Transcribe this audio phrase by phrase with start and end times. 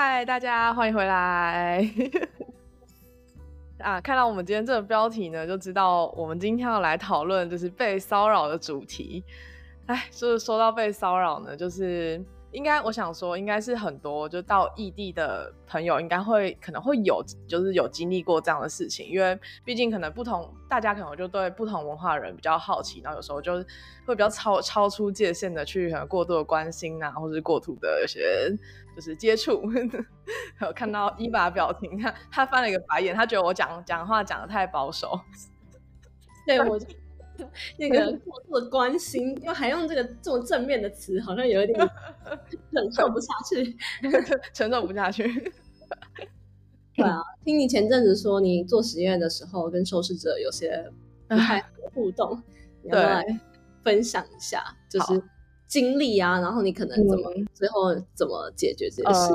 [0.00, 1.84] 嗨，大家欢迎回来！
[3.82, 9.24] 啊，看到我们今天这个标题呢，就知道我们今天要来讨论就是被骚扰的主题。
[9.86, 23.54] 哎，就是说到被骚扰呢，就是应该我想说，应该是很多就到异地的朋友，应该会可能会有，就是有经历过这样的事情，因为毕竟可能不同，大家可能就对不同文化的人比较好奇，然后有时候就
[24.06, 28.56] 会比较超超出界限的去可能过度的关心啊，或者是过度的有些。
[28.96, 29.62] 就是接触，
[30.60, 35.16] 有 看到伊娃表情，他他翻了一个白眼，他觉得我讲讲话讲的太保守。
[36.44, 36.76] 对我
[37.78, 41.78] 那个过度的关心，又还用这个这么正面的词，好像有一点
[42.72, 43.76] 承受不下去，
[44.52, 45.52] 承受不下去。
[46.94, 50.90] 对啊，听你前阵子说你做实验的时候跟受试者有些
[51.28, 51.64] 不太
[51.94, 52.42] 互动，
[52.82, 53.24] 对，来
[53.84, 55.22] 分享一下，就是。
[55.68, 59.34] 经历啊，然后你可能怎么最后怎么解决这件事？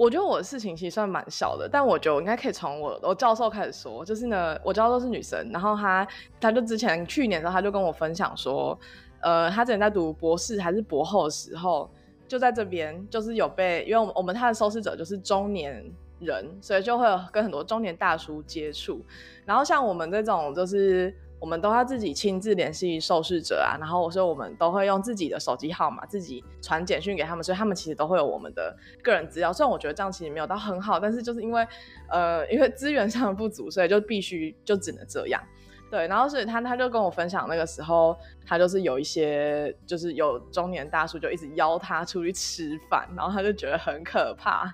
[0.00, 4.02] 我觉得我的事情其实算蛮小的，但我觉得我应该可以从我我教授开始说。
[4.02, 6.08] 就是呢，我教授是女生，然后她
[6.40, 8.78] 她就之前去年的时候，她就跟我分享说，
[9.20, 11.90] 呃，她之前在读博士还是博后的时候，
[12.26, 15.84] 就在这边就是有被，因为我们我们他的收视者就是中年
[16.18, 19.04] 人，所以就会有跟很多中年大叔接触。
[19.44, 21.14] 然后像我们这种就是。
[21.40, 29.50] 我们都要自己亲自联系受试者啊，然后我说我们都会用自己的手机号码自己传简讯给他们，所以他们其实都会有我们的个人资料。
[29.52, 31.66] 虽然我觉得这样其实没有到很好，但是就是因为
[32.08, 35.42] 呃因为资源上的不足，所以就必须就只能这样。
[35.90, 44.72] 对，然后所以他他就跟我分享那个时候，他就是有一些就是有中年大叔就一直邀他出去吃饭，然后他就觉得很可怕。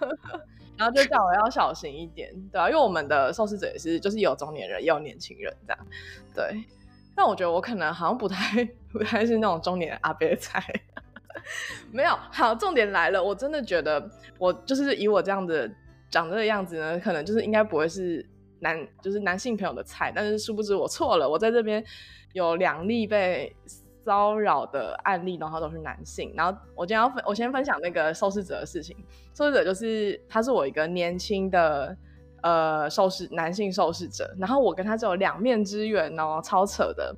[0.76, 5.86] 然后就叫我要小心一点，对啊，因为我们的受试者也是，就是有中年人，也有年轻人这样，
[6.34, 6.64] 对。
[7.14, 10.62] 但我觉得我可能好像不太不太是那种中年阿伯菜，
[11.90, 12.10] 没有。
[12.30, 15.74] 好，重点来了，我真的觉得我就是以我这样子
[16.10, 18.28] 长这个样子呢，可能就是应该不会是
[18.60, 20.12] 男，就是男性朋友的菜。
[20.14, 21.82] 但是殊不知我错了，我在这边
[22.34, 23.56] 有两例被。
[24.06, 26.32] 骚扰的案例，然后都是男性。
[26.36, 28.96] 然后我今天要分，我先分享那个受试者的事情。
[29.34, 31.96] 受试者就是他是我一个年轻的
[32.40, 37.12] 呃受试男性受试者，然后我跟他只有两面之缘哦，超扯的。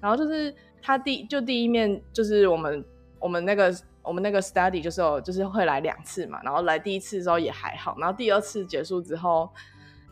[0.00, 2.84] 然后就是他第就第一面就是我们
[3.18, 9.50] 我们那个我们那个 study 就是有就是会来两次嘛，然后来第一次的时候也还好，然后第二次结束之后，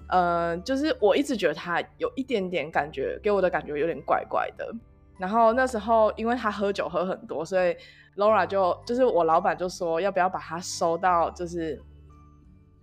[0.08, 4.74] 呃，就是我一直觉得他有一点点感觉，给我的感觉有点怪怪的。
[5.18, 7.76] 然后那时候，因为他喝酒喝很多，所以
[8.16, 11.30] Laura 就就是我老板就说，要不要把他收到？
[11.30, 11.80] 就是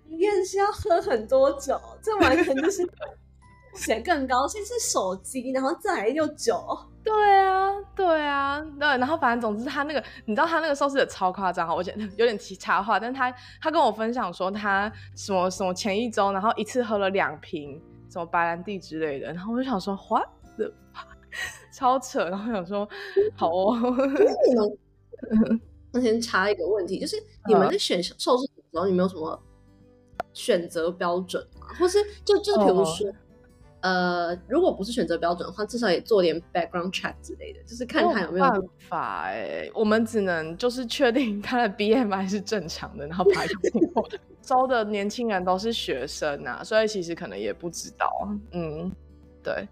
[0.10, 2.88] 验是要喝很多酒，这完全就是
[3.74, 6.64] 写更高，先是手机，然后再来又酒。
[7.04, 8.88] 对啊，对啊，对。
[8.98, 20.28] 然后反正总之他那个，你知道他那个收视的超夸张，我觉得 有点奇插话，但是他他跟我分享说，他什么什么前一周，然后一次喝了两瓶什么白兰地之类的，然后我就想说，what？
[21.72, 22.88] 超扯，然后想说
[23.36, 23.78] 好哦。
[24.48, 25.62] 你们，
[25.92, 27.16] 我先插一个问题，就是
[27.48, 29.40] 你们在选受试者的时候，你们有什么
[30.34, 31.68] 选择标准吗？
[31.80, 33.12] 或是就就比如说，
[33.82, 39.24] 呃，如果不是选择标准的话，至少也做点 background check 之类的，就是看看有没有办法。
[39.26, 43.54] 哎，我们只能就是确定他的 BMI 是正常的，然后排除。
[44.42, 48.10] 招的年轻人都是学生啊，所以其实可能也不知道。
[48.52, 48.92] 嗯，
[49.42, 49.66] 对。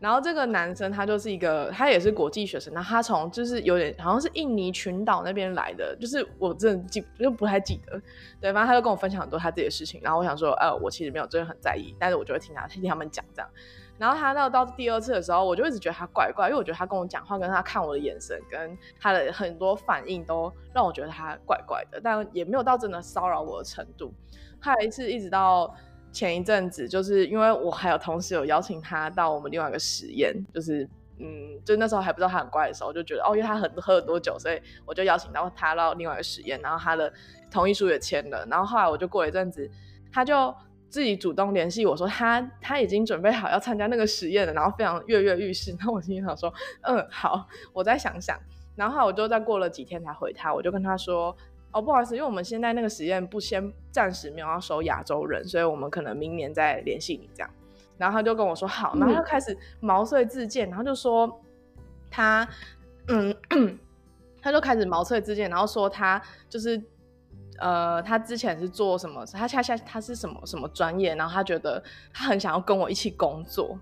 [0.00, 8.00] 然后这个男生他就是一个，他也是国际学生，那他从就是有点好像是印尼群岛那边来的，就是我真的记就不太记得，
[8.40, 13.50] 对，反正他就跟我分享很多他自己的事情，然后我想说，呃，我其实没有真的很在意，但是我就会听他听他们讲这样。
[13.98, 24.10] 然后他到到第二次的时候，我就一直觉得他怪怪，因为我觉得他跟我讲话，跟他看我的眼神，跟他的很多反应都让我觉得他怪怪的，但也没有到真的骚扰我的程度。
[24.58, 25.74] 还有一次，一直到。
[26.12, 37.12] 前一阵子，就是因为我还有同事有邀请他到我们另外一个实验，就是嗯，就那时候还不知道他很乖的时候，就觉得哦，因为他很喝很多酒，所以我就邀请到他到另外一个实验，然后他的
[37.50, 39.70] 同意书也签了，然后后来我就过了一阵子，
[40.12, 40.54] 他就
[40.88, 45.76] 自己主动联系我说他他已经准备好要参加那个实验了，然后非常跃跃欲试。
[45.78, 46.52] 那我心里想说，
[46.82, 48.36] 嗯，好，我再想想。
[48.76, 51.36] 然后我就再过了几天才回他，我就跟他说，
[51.72, 57.50] 哦，不好意思，因为我们现在那个实验不先暂时没有要收亚洲人，所以我们可能明年再联系你这样。
[57.96, 61.40] 然后他就跟我说好，然后就开始毛遂自荐，然后就说
[62.10, 62.48] 他
[63.08, 63.34] 嗯，
[64.40, 66.82] 他就开始毛遂自荐，然后说他就是。
[67.58, 69.22] 呃，他之前是做什么？
[69.26, 71.14] 他恰恰他是什么什么专业？
[71.14, 73.78] 然后他觉得他很想要跟我一起工作，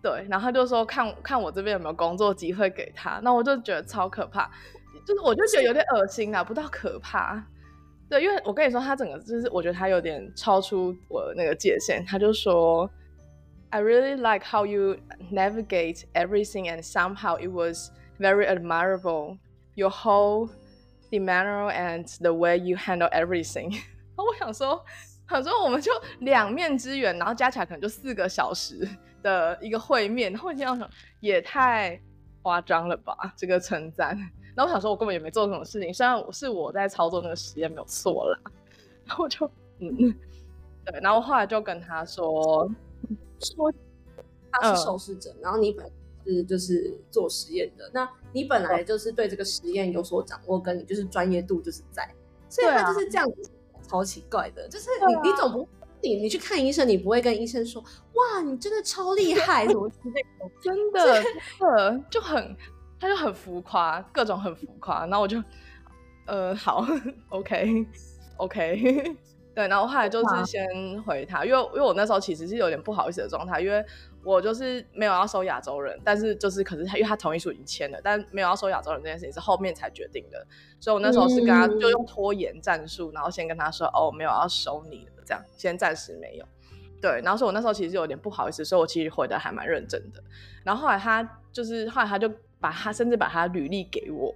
[0.00, 3.18] 对，然后他就说看看我这边有没有工作机会给他。
[3.24, 4.48] 那我就觉得超可怕，
[5.06, 7.44] 就是我就觉得有点恶心啊，不到可怕。
[8.08, 12.04] 对，因为我跟你说，他整个就是我觉得他有点超出我那个界限。
[12.04, 12.90] 他就说
[13.70, 14.96] ，I really like how you
[15.30, 19.38] navigate everything, and somehow it was very admirable.
[19.74, 20.50] Your whole
[21.10, 23.78] The manner and the way you handle everything，
[24.16, 24.82] 我想说，
[25.28, 28.88] 想说我们就两面之缘，然后加起来可能就四个小时
[29.22, 30.90] 的一个会面，然后我心想，
[31.20, 32.00] 也太
[32.40, 34.18] 夸张了吧，这个称赞。
[34.54, 38.38] 然后我想说，我根本也没做什么事情，虽然是我在操作那个实验没有错啦，
[39.06, 39.90] 然后我就嗯，
[40.84, 42.70] 对，然后后来就跟他说，
[43.40, 43.72] 说
[44.50, 45.90] 他是受试者，然后你本。
[46.24, 52.08] 是就是做实验的，那你本来就是对这个实验有所掌握，跟你就是专业度就是在，
[52.48, 53.50] 所以他就是这样子，
[53.88, 55.68] 超奇怪的，就是你你总不
[56.00, 62.56] 你你去看医生，你不会跟医生说哇你真的超厉害什么之类的， 真的真的就很
[63.02, 65.42] 他就很浮夸，各种很浮夸，然后我就
[66.26, 66.86] 呃好
[67.30, 67.84] OK
[68.36, 69.16] OK
[69.54, 73.84] 对，然后后来就是先回他，因为因为我那时候其实是有点不好意思的状态，因为。
[74.24, 80.46] 我就是没有要收亚洲人，但是就是可是他，因为他同意书已经签了，但没有要收亚洲人这件事情是后面才决定的，
[80.78, 86.46] 所以我那时候是跟他就用拖延战术，然后先跟他说哦，没有要收你了，这样先暂时没有。
[87.00, 90.22] 对，然后说我那时候其实有点不好意思，所以我其实回的还蛮认真的。
[90.62, 92.30] 然后后来他就是后来他就
[92.62, 94.34] 把他甚至把他履历给我，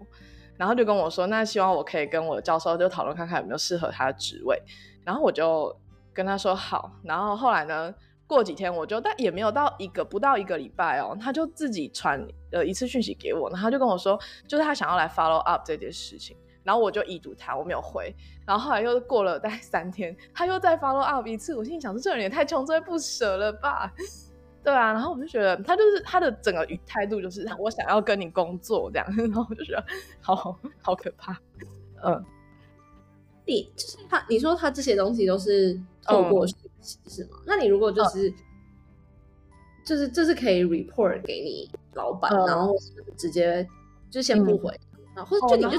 [0.59, 4.61] 然后就跟我说，那希望我可以跟我的教授就讨论看看有没有适合他的职位。
[5.05, 5.75] 然后我就
[6.13, 6.93] 跟他说好。
[7.03, 7.95] 然后后来呢？
[8.29, 12.21] 过几天我就，但也没有到一个不到一个礼拜哦，他就自己传
[12.51, 14.19] 呃一次讯息给我，然后他就跟我说，
[14.49, 18.13] 就是他想要来 follow up 这件事情，然后我就已读他，我没有回，
[18.45, 23.93] 然后后来又过了大概三天，他又再 follow up 一次，我心里想说这人也太穷追不舍了吧，
[24.67, 29.85] 对啊，然后我就觉得他就是他的整个语态度就是我想要跟你工作这样， 然后我就觉得
[30.21, 30.35] 好
[30.83, 31.39] 好可怕，
[32.03, 32.25] 嗯，
[33.45, 36.47] 你就是他，你说他这些东西都是透过。
[37.09, 37.39] 是吗？
[37.45, 38.33] 那你如果就是
[39.85, 42.77] 就是这是可以 report 给你老板，然后
[43.17, 43.67] 直接
[44.09, 44.71] 就先不回
[45.17, 45.79] 啊，或者就你就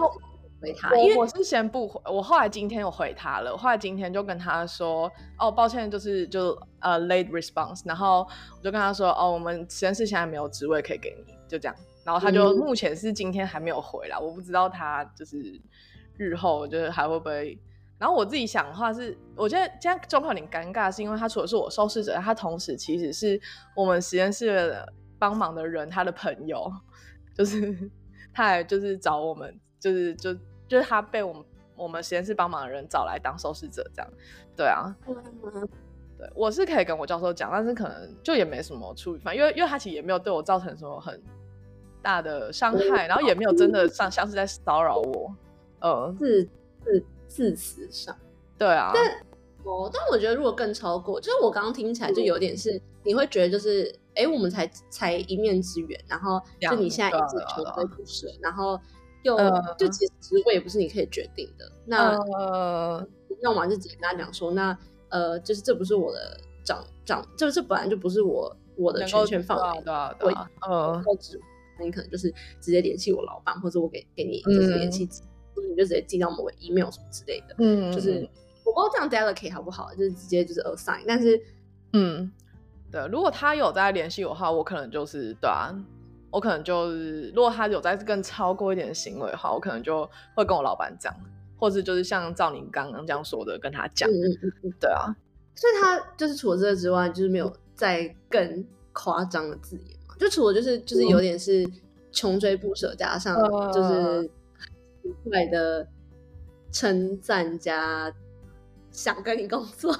[0.73, 6.49] 回他，因为我是先不回，我后来今天有回他了，我后来今天就跟他说，哦，抱歉，就是就
[6.79, 8.19] 呃 late response，然后
[8.57, 15.59] 我就跟他说，哦，我们实验室现在没有职位可以给你，就这样，然后他就目前是今天还没有回来，我不知道他就是
[16.17, 17.57] 日后就是还会不会。
[17.99, 23.41] 然后我自己想的话是，我觉得现在状况有点尴尬，是因为他除了是我受试者，他同时其实是
[23.75, 24.77] 我们实验室
[25.17, 26.71] 帮忙的人，他的朋友，
[27.35, 27.89] 就是
[28.31, 30.31] 他还就是找我们，就是就
[30.67, 31.43] 就是他被我们
[31.75, 34.11] 我们实验室帮忙的人找来当受试者，这样，
[34.55, 34.95] 对啊，
[36.17, 41.21] 对，我是可以跟我教授讲，但是可能就也没什么处理方，因为因为他其实也没有对我造成什么很
[42.01, 45.35] 大的伤害，然后也没有真的像像是在骚扰我，
[45.79, 46.47] 呃，是
[46.85, 47.05] 是。
[47.27, 48.15] 字词上，
[48.57, 49.05] 对啊，但
[49.65, 58.79] 哦，但我觉得如果更超过，就是我刚刚听起来就有点是，你会觉得就是，哎，我们才才一面之缘，然后就你现在一直求追不舍，然后
[59.23, 59.37] 又
[59.77, 63.07] 就其实职位也不是你可以决定的，那呃，
[63.41, 64.77] 那我就直接跟他讲说，那
[65.09, 70.33] 呃，就是这不是我的长长，这这本来就不是我我的权限范围，对对，
[70.67, 71.01] 呃，
[71.79, 75.07] 那你可能就是直接联系我老板，或者我给给你就是联系。
[75.59, 78.29] 你就直接寄到某个 email 什么之类的，嗯，就是
[78.63, 81.41] 我不知道这样 delegate 好不好，就是直接就是 assign，但是，
[81.93, 82.31] 嗯，
[82.91, 85.73] 对，如果他有在联系我的话，我可能就是对啊，
[86.29, 91.13] 我可能就是如果他有在更超过一点行为的话，我可能就会跟我老板讲，
[91.57, 95.15] 或者就是像赵宁刚刚这样说的，跟他讲，嗯嗯嗯，对啊，
[95.55, 101.67] 所以他就是除了这个之外，就是没有再更夸张的字眼嘛，就除了就是就是有点是
[102.11, 103.35] 穷追不舍，加上
[103.71, 104.29] 就是。
[105.23, 105.87] 出来的
[106.69, 108.13] 称赞加
[108.91, 109.95] 想跟你工作，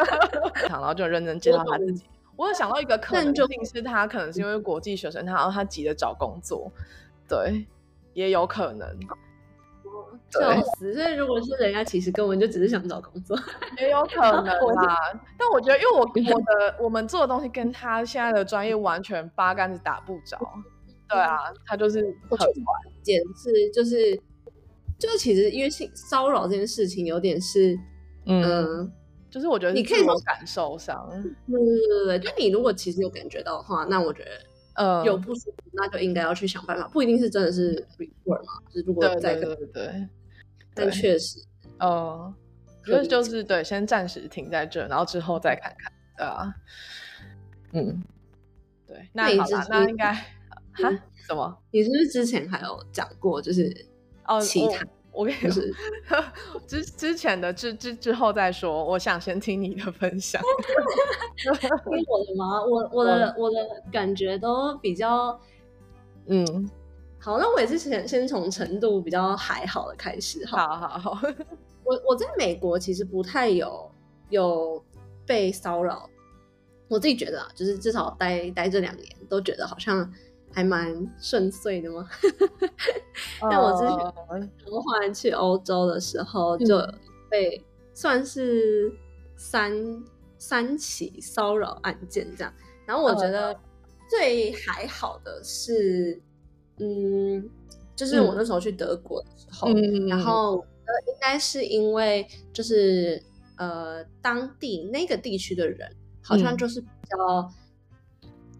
[0.70, 2.06] 然后就认真介绍他自己。
[2.38, 6.70] 我有想到一个可能性是，他可能是因为国际学生，他然后他急着找工作，
[7.28, 7.66] 对，
[8.14, 8.88] 也有可能。
[10.30, 10.92] 笑死！
[10.94, 13.34] 所以如果是人家其实根本就只是想找工作，
[13.78, 14.44] 也有可能
[14.76, 14.94] 啦。
[15.38, 20.38] 但我觉得，因为我我的我们做的东西跟他现在的专业完全八竿子打不着。
[21.08, 22.46] 对啊，他就是很关
[23.02, 24.14] 键是就是
[24.98, 27.74] 就是其实因为性骚扰这件事情有点是
[28.26, 28.92] 嗯，
[29.30, 34.30] 就是我觉得你可以从感受上，对对对对，就你如果其实有感觉到的话，那我觉得。
[34.74, 40.08] 呃，有不舒服，那就应该要去想办法，不一定是真的是 report 嘛，就是如果在对对对，
[40.72, 41.40] 但确实，
[41.80, 42.32] 呃，
[42.84, 46.54] 觉得就是对，先暂时停在这，然后之后再看看，对啊，
[47.72, 48.00] 嗯，
[48.86, 50.88] 对，那好了，那应该哈
[51.26, 51.58] 什么？
[51.72, 53.84] 你是不是之前还有讲过，就是
[54.28, 54.86] 哦，其他？
[55.18, 55.60] 我跟你说，
[56.64, 58.84] 之之前的之之之后再说。
[58.84, 60.40] 我想先听你的分享。
[61.36, 61.50] 听
[62.06, 62.62] 我的吗？
[62.64, 63.56] 我我的我的
[63.90, 65.36] 感觉都比较，
[66.26, 66.70] 嗯，
[67.18, 67.36] 好。
[67.36, 70.46] 那我也是先先从程度比较还好的开始。
[70.46, 71.18] 好好好。
[71.82, 73.90] 我我在美国其实不太有
[74.30, 74.80] 有
[75.26, 76.08] 被骚扰，
[76.86, 80.08] 我自己觉得啊，就是至少待待这两年都觉得好像。
[80.52, 82.08] 还蛮顺遂的吗？
[83.40, 86.78] 但我之前刚换去欧洲的时候，就
[87.30, 87.64] 被
[87.94, 88.92] 算是
[89.36, 89.72] 三
[90.38, 92.52] 三起骚扰案件这样。
[92.86, 93.56] 然后我觉得
[94.08, 96.20] 最还好的是，
[96.78, 97.48] 嗯，
[97.94, 99.68] 就是我那时候去德国的时候，
[100.08, 103.22] 然后呃，应该是因为就是
[103.58, 105.88] 呃，当地那个地区的人
[106.22, 107.52] 好像就是比较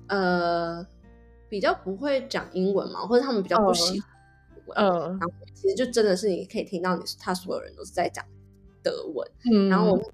[0.08, 0.86] 呃。
[1.48, 4.10] 比较不会讲英文嘛，或者他们比较不喜欢
[4.76, 8.22] 嗯，然后其实就真的是你可以听到你他所有人都是在讲
[8.82, 10.04] 德文，嗯，然后我们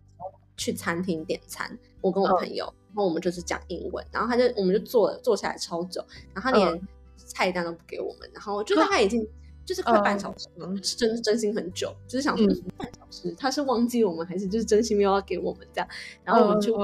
[0.57, 6.01] 去餐厅点餐，我跟我朋友，然后我们就是讲英文，然后他就我们就坐坐下来超久，
[6.33, 6.81] 然后他连
[7.17, 9.27] 菜单都不给我们，然后就是他已经
[9.65, 10.49] 就是快半小时，
[10.85, 15.89] 是真真心很久，就是想说半小时，他是忘记我们还是就是真心没有要给我们这样，
[16.23, 16.79] 然后我们就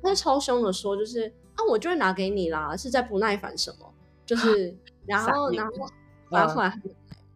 [0.00, 1.32] 他就超凶的说就是。
[1.58, 3.94] 啊，我就会拿给你啦，是在不耐烦什么？
[4.24, 4.72] 就是，
[5.06, 5.72] 然后，然后，
[6.30, 6.80] 然后后来，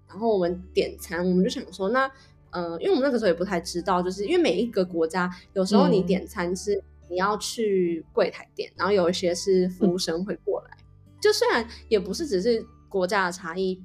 [0.09, 2.11] 然后我们点餐，我们就想说，那，
[2.51, 10.77] 呃，因为我们那个时候也不太知道，就是因为每一个国家，有时候你点餐是你要去柜台点，然后有一些是服务生会过来，
[11.21, 13.83] 就虽然也不是只是国家的差异。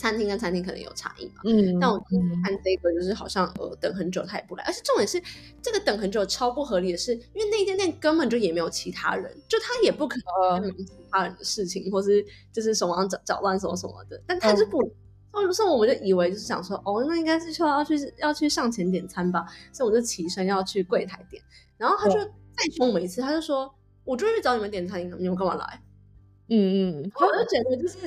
[0.00, 1.98] 餐厅跟餐厅可能有差异嘛，嗯，但我
[2.42, 5.22] 看这个就是好像呃等很久他也不来，而且重点是
[5.60, 14.80] 这个等很久超不合理的是，因为那间店根本就也没有其他人，就他也不可能忙其他人的事情，或是就是手忙脚脚乱什么什么的，但他就不，
[15.52, 21.42] 所以我们就以为就是想说哦，那应该是说要去要去上前点餐吧，所以我就起身要去柜台点，
[21.76, 23.70] 然后他就再凶我们一次，他就说
[24.04, 25.82] 我就去找你们点餐，你们干嘛来？
[26.48, 27.98] 嗯嗯，我就觉得就是。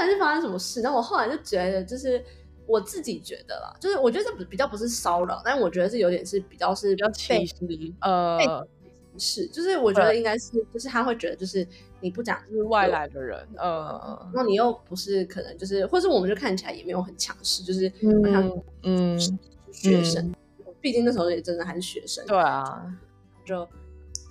[0.00, 0.80] 到底是发生什么事？
[0.80, 2.24] 然后我后来就觉得，就是
[2.66, 7.54] 我自己觉得啦，就是我觉得这比较不是骚扰，但我觉得是有点是比较是比较歧视，
[8.00, 8.66] 呃，
[9.18, 11.66] 是，就是我觉得应该是，就是他会觉得，就是
[12.00, 17.92] 你不讲就是外来的人，呃，那你又不是可能就是，或者我们就看起来也没有很强势，就是
[18.24, 19.20] 好像嗯
[19.70, 20.32] 学生，
[20.80, 22.90] 毕竟那时候也真的还是学生，对啊，
[23.44, 23.68] 就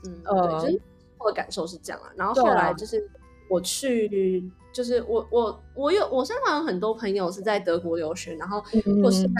[0.05, 0.23] 嗯，
[0.63, 0.81] 对，
[1.19, 2.11] 我的感受是这样啊。
[2.15, 3.07] 然后后来就是
[3.49, 4.49] 我去。
[4.71, 8.61] 就是我我我有我身旁有很多朋友是在德国留学，然后
[9.01, 9.33] 或是在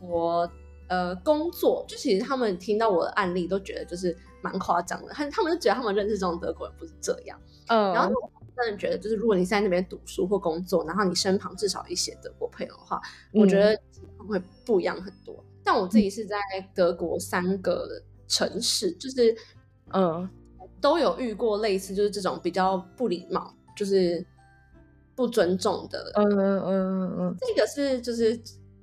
[0.00, 0.50] 我
[0.88, 8.10] 呃工作，就其实他们听到我的案例都觉得就是蛮夸张的，他他们就觉得他们认识这种德国人不是这样，嗯，然后
[8.56, 12.98] 真的觉得就是如果你在那边读书或工作，然后你身旁至少一些德国朋友的话，
[13.34, 13.78] 我觉得
[14.26, 15.44] 会不一样很多。
[15.62, 16.38] 但我自己是在
[16.74, 17.86] 德国三个
[18.26, 19.36] 城市，就是
[19.92, 20.28] 嗯
[20.84, 24.22] 都有遇过类似就是这种比较不礼貌，就是。
[25.16, 28.36] 不尊重的，嗯嗯嗯嗯，这个是就是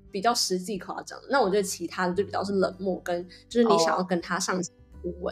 [0.09, 1.19] 比较实际夸张。
[1.29, 4.57] 那我觉得其他的就比较是冷漠，跟就是你想要跟他上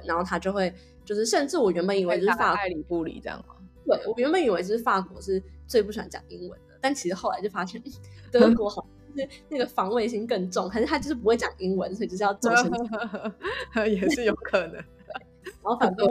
[0.03, 0.73] 然后他就会
[1.05, 3.55] 就是甚至我原本以为就是法爱理不理这样吗？
[3.88, 7.81] 对我原本以为就是法国是最不喜欢讲英文的，但其实后来就发现
[8.29, 8.85] 德国好
[9.47, 12.69] 那个防卫心更重，可是他就是不会讲英文，所以就是要走成
[13.89, 14.73] 也是有可能。
[15.63, 16.05] 然后反正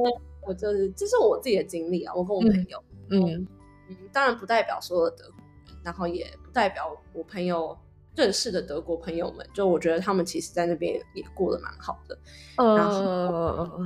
[0.48, 3.46] 我就是这是我自己的经历啊，我跟我朋友，嗯。
[3.90, 7.74] 嗯，当然不代表所有的德国人，然后也不代表我朋友
[8.14, 9.46] 认识的德国朋友们。
[9.54, 12.18] 就我觉得他们其实在那边也过得蛮好的。
[12.56, 13.80] 然后，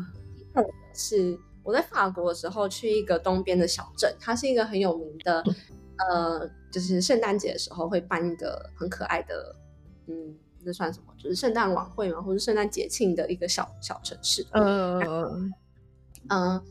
[0.93, 5.41] 是我在法国的时候去一个东边的小镇，它是一个很有名的，
[6.11, 9.55] 呃，就是圣诞节的时候会办一个很可爱的，
[10.09, 11.15] 嗯，这算什么？
[11.17, 14.45] 就是圣诞晚会嘛，或者圣诞节庆的一个小小城市。
[14.51, 15.55] 嗯
[16.29, 16.65] 嗯嗯，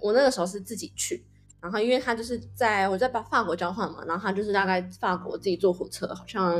[0.00, 1.24] 我那个时候是自己去。
[1.60, 6.58] 然后因为他就是在我在法法国交换嘛，然后他就是大概法国自己坐火车，好像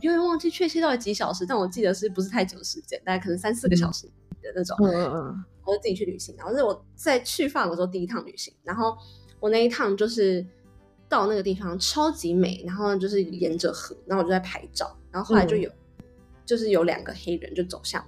[0.00, 4.06] 因为忘记确切到底几小时，但我记得是不是太久时间，大概可能三四个小时
[4.40, 4.76] 的那种。
[4.80, 5.44] 嗯嗯嗯。
[5.64, 8.96] 我就自己去旅行，然后是我在去法国时候第一趟旅行，然后
[9.40, 10.46] 我那一趟就是
[11.08, 15.68] 到那个地方超级美，然后就是沿着河，然后我就在拍照，然后后来就有
[16.44, 18.00] 就是有两个黑人就走向，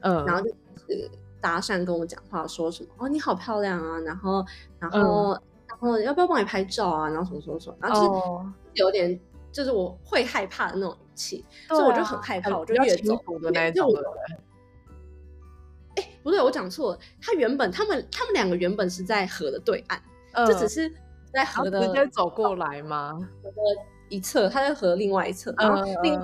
[0.00, 0.48] 嗯，然后就
[0.88, 1.10] 是
[1.40, 4.44] 搭讪跟我讲话，说什么哦你好漂亮啊，然后
[4.78, 5.32] 然后
[5.66, 9.20] 然后要不要帮你拍照啊，然后什么什么什么，然后就是有点
[9.52, 13.88] 就是我会害怕的那种语气，所以我就很害怕，我就越走的那种。
[15.96, 16.98] 哎，不对，我讲错了。
[17.20, 20.00] 他原本他们他们两个原本是在河的对岸，
[20.46, 20.92] 这只是
[21.32, 23.18] 在河的直接走过来吗？
[23.42, 23.56] 河的
[24.08, 26.20] 一侧，他在河另外一侧，然后另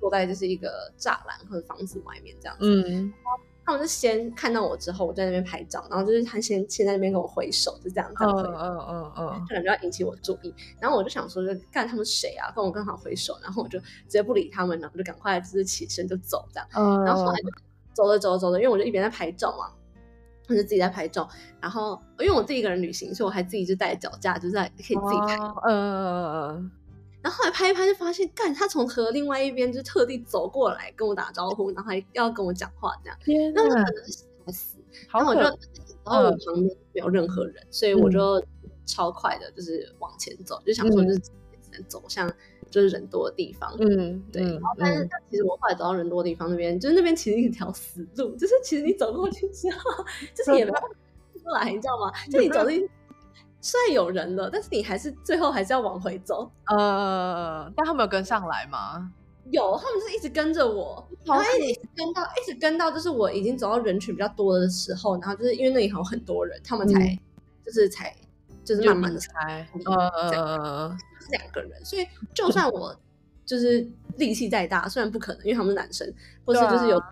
[0.00, 2.64] 坐在就是一个栅栏或者房子外面这样子。
[2.64, 3.12] 嗯，
[3.64, 10.54] 他们就先看到我之后，我在那边拍照，然后就是他先先在那边跟我挥手，就这样这样挥，嗯嗯嗯，就感觉要引起我注意。
[10.80, 16.68] 然后我就想说，就看他们谁啊，跟我刚好挥手，然后我就直接不理他们，然后就赶快就是起身就走这样。
[17.04, 17.48] 然后后来就。
[17.94, 19.70] 走着走着走着，因为我就一边在拍照嘛，
[20.48, 21.28] 我就自己在拍照。
[21.60, 25.38] 然后因为我自己一个人旅行，所以我还自己就带脚架，就在可以自己拍。
[25.38, 26.70] 嗯嗯嗯。
[27.24, 33.18] 然后后来拍一拍，就发现，干他从河另外一边就特地走过来跟我打招呼，然后还要跟我讲话，这样。
[33.24, 33.62] 天哪！
[34.06, 34.76] 吓死！
[35.10, 35.54] 然后我就，然
[36.04, 38.44] 后我旁边没有任何人，所以我就
[38.84, 41.20] 超快的，就是往前走，就想说就是
[41.88, 42.30] 走向。
[42.70, 44.42] 就是人多的地方，嗯，对。
[44.42, 50.04] 然后，但是其实我后来走到人多的地方那边，就是那边其实一条死路，就是其实你走过去之后，
[50.34, 50.72] 就是也没
[51.40, 52.10] 出来，你知道吗？
[52.32, 52.90] 就你走进去，
[53.64, 56.50] 虽然有人了，但是你还是最后还是要往回走。
[56.66, 59.10] 呃，但他们有跟上来吗？
[59.50, 67.18] 有，他们是一直跟着我，然后一直跟到，一直跟到，就是我已经走到人群比较多的时候，然后就是因为那里还有很多人，他们才
[67.64, 68.14] 就是才
[68.66, 71.30] 就是慢慢的才，呃是。
[71.30, 72.94] 两个人，所以就算我
[73.46, 73.86] 就是
[74.18, 76.06] 力气再大，虽然不可能，因为他们是男生，
[76.44, 77.02] 或是就是有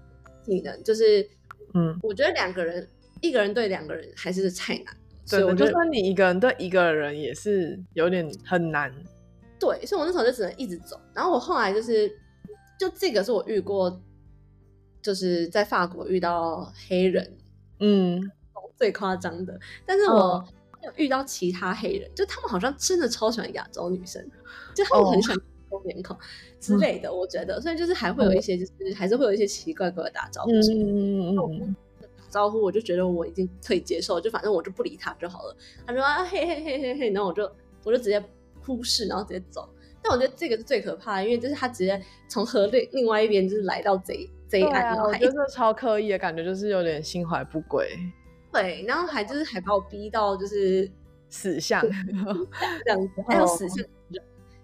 [0.44, 1.26] 体能，就是
[1.72, 2.86] 嗯，我觉得两个人，
[3.22, 4.94] 一个人对两个人还是太难。
[5.24, 8.92] 所以我就算你一个人对一个人也是有点很难。
[9.58, 11.00] 对，所以我那时候就只能一直走。
[11.14, 12.10] 然后我后来就是，
[12.78, 14.00] 就这个是我遇过，
[15.00, 17.36] 就是在法国遇到黑人，
[17.80, 18.20] 嗯，
[18.76, 19.58] 最夸张的。
[19.86, 20.44] 但是我
[20.82, 20.92] 有。
[20.96, 24.20] 遇到其他黑人，就他们好像真的超喜欢亚洲女生，
[24.74, 26.16] 就他们很喜欢欧脸孔
[26.58, 27.14] 之类的。
[27.14, 30.50] 我觉得，所以就是还会有一些，就是还是会有一些奇奇怪怪的打招呼。
[30.50, 31.91] 嗯嗯嗯打
[32.32, 35.56] 招呼我就觉得我已经可以接受，就反正我就不理他就好了。
[35.86, 37.44] 他说啊嘿嘿嘿嘿嘿，然后我就
[37.84, 38.20] 我就直接
[38.64, 39.68] 忽视，然后直接走。
[40.02, 44.14] 但我觉得这个是最可怕的，因为就是他直接从河对另外一边就是来到这
[44.48, 47.96] 这一岸，然后还就是超刻意的感觉，就是有点心怀不轨。
[48.50, 50.90] 对，然后还就是还把我逼到就是
[51.30, 53.84] 死相这样子，还有死相，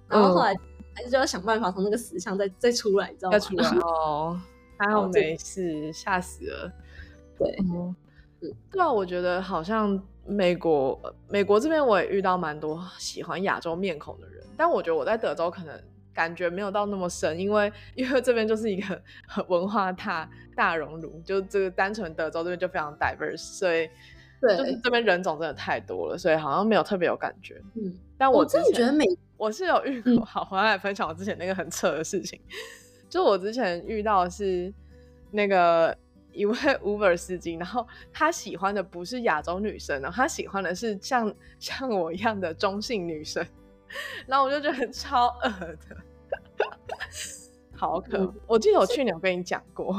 [0.08, 0.54] 然后后来
[0.94, 3.38] 还是就要想办法从那个死相再再出来，你知道吗？
[3.38, 4.40] 再出来哦，
[4.76, 6.72] 还好没事，吓死了。
[7.38, 7.94] 对，嗯，
[8.70, 15.80] 对啊，我觉得好像美国美国这边我也遇到蛮多喜欢亚洲面孔的人，但我觉得我在德州可能。
[16.14, 19.00] 感觉没有到那么深，因为因为这边就是一个
[19.46, 23.88] 文化大大熔炉，就这个单纯德州这边就非常 diverse，所以
[24.40, 27.62] 对，就是这边人种真的太多了，所以好像没有特别有感觉。
[27.76, 29.04] 嗯，但我真的觉得美，
[29.36, 30.24] 我是有遇过。
[30.24, 32.40] 好，回来分享我之前那个很扯的事情，
[33.08, 34.74] 就我之前遇到是
[35.30, 35.96] 那个
[36.38, 43.44] 一位 Uber 司机，然后他喜欢的不是亚洲女生，然后他喜欢的是像 像我一样的中性女生，
[44.26, 45.96] 然后我就觉得超恶的。
[47.74, 49.94] 好可，我记得我去年有跟你讲过，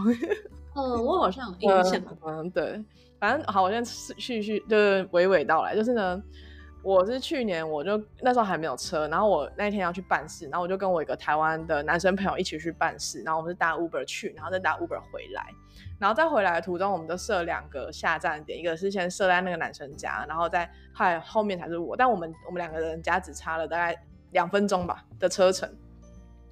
[0.75, 2.83] 嗯，我好像有印象，嗯，对，
[3.19, 6.21] 反正好，我先续续就是娓娓道来，就是呢，
[6.83, 15.45] 我是去年我就那时候还没有车，然后我那天要去办事，然后我就跟我一个台湾的男生朋友一起去办事，然后我们是搭 Uber 去，然后再搭 Uber 回来，
[15.99, 25.69] 然后在回来的途中，我们就设两个下站点，一个是先设在那个男生家，然后再后后面才是我，但我们我们两个人家只差了大概两分钟吧的车程。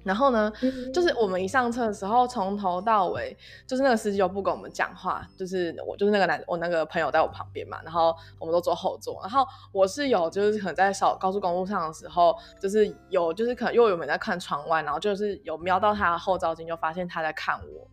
[0.04, 0.50] 然后呢，
[0.94, 17.86] 就是我们一上车的时候，从头到尾，就是那个司机就不跟我们讲话，就是我就是那个男，我那个朋友在我旁边嘛，然后我们都坐后座，然后我是有就是可能在少高速公路上的时候，就是有就是可能因为我没在看窗外，然后就是有瞄到他的后照镜，就发现他在看我。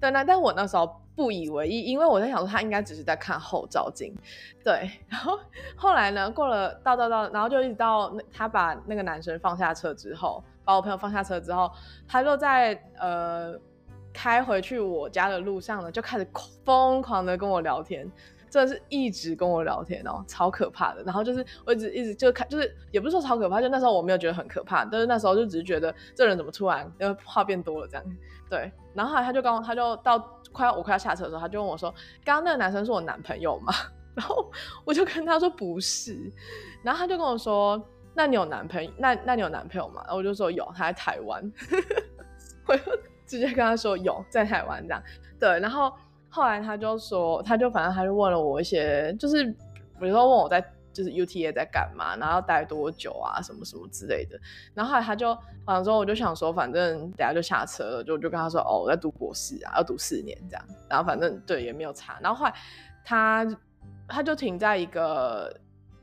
[0.00, 4.14] 对，那但我那时候不以为意，因为我在想说他应该只是在看后照镜。
[4.64, 5.38] 对， 然后
[5.76, 11.70] 后来呢，过了到到到，然后就一直到那他把那个男生放下车之后，把我朋友放下车之后，
[12.08, 13.54] 他就在呃
[14.12, 16.26] 开回去我家的路上呢，就开始
[16.64, 18.10] 疯狂的跟我聊天。
[18.50, 21.02] 真的是一直跟我聊天哦，超可怕的。
[21.04, 28.04] 然后就是我一直一直就看，就是也不是说超可怕，就那时候我没有觉得很可怕，但是那时候就只是觉得这人怎么突然呃话变多了这样。
[28.50, 30.18] 对，然后后来他就跟我他就到
[30.52, 33.72] 快要我快要下车的时候，他就问我说：“刚刚那个男生是我男朋友吗？”
[34.16, 34.50] 然后
[34.84, 36.18] 我就跟他说不是，
[36.82, 37.80] 然后他就跟我说
[38.12, 38.90] ：“那你有男朋友？
[38.98, 41.40] 那那你有男朋友吗？”然后我就说有，他在台湾。
[42.66, 42.82] 我就
[43.24, 45.00] 直接跟他说有在台湾这样。
[45.38, 45.92] 对，然后。
[46.30, 54.38] 后来他就说，他就反正他就问了我一些，就是比如说问我在就是 UTA 在干嘛，然后要待多久啊，什么什么之类的。
[54.72, 60.64] 然后后来他就完了之后，我就想说，反正等下就下车了，就就跟他说，哦，我在读博士啊，要读四年这样。
[60.88, 62.18] 然后反正对也没有差。
[62.22, 62.54] 然后后来
[63.04, 63.46] 他
[64.08, 65.52] 他就停在一个。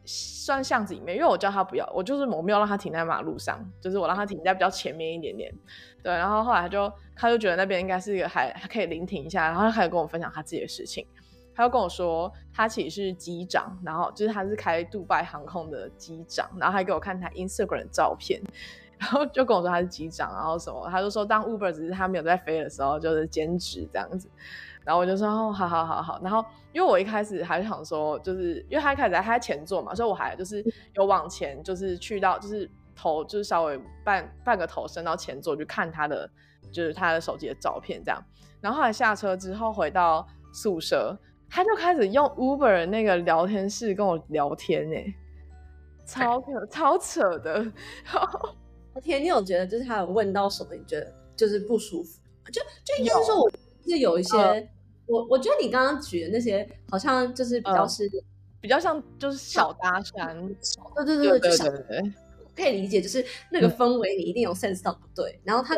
[0.10, 5.54] 算巷子里面，因为我叫他不要，我就是我没有让他停在马路上，就是我让他停在比较前面一点点。
[6.02, 11.06] 对，然后后来他就他就觉得那边应该是一个还还可以聆听一下，然后他开始跟我分享他自己的事情。
[11.56, 18.40] 他就跟我说，他其实是机长，然后就是他是开杜拜航空的机长，然后还给我看他 Instagram 的照片，
[19.00, 24.30] 然后就跟我说他是机长，然后什么，他就说当 Uber 只是他没有在飞的时候就是兼职这样子。
[24.86, 26.20] 然后我就说哦，好好好好。
[26.22, 36.30] 然后因为我一开始还想说，就是因为他一开始在他前座嘛，所以我还就是有往前，就是去到就是头就是稍微半半个头伸到前座去看他的
[36.72, 38.24] 就是他的手机的照片这样。
[38.62, 41.18] 然后后来下车之后回到宿舍，
[41.50, 45.14] 他就开始用 Uber 那个聊天室跟我聊天哎，
[46.06, 47.66] 超扯超扯的。
[48.94, 50.74] 我 天，你有觉得就是他有问到什么？
[50.76, 52.20] 你觉得就是不舒服？
[52.52, 53.52] 就就应该是说我
[53.86, 54.70] 是有一些。
[55.10, 58.10] 我我觉得你刚刚举的那些好像就是比较是
[58.60, 60.36] 比较像就是小搭讪，
[60.98, 62.14] 对对对对对对对，
[62.54, 65.78] 可以理解，就是那个氛围你一定有 sense 到不对，然后他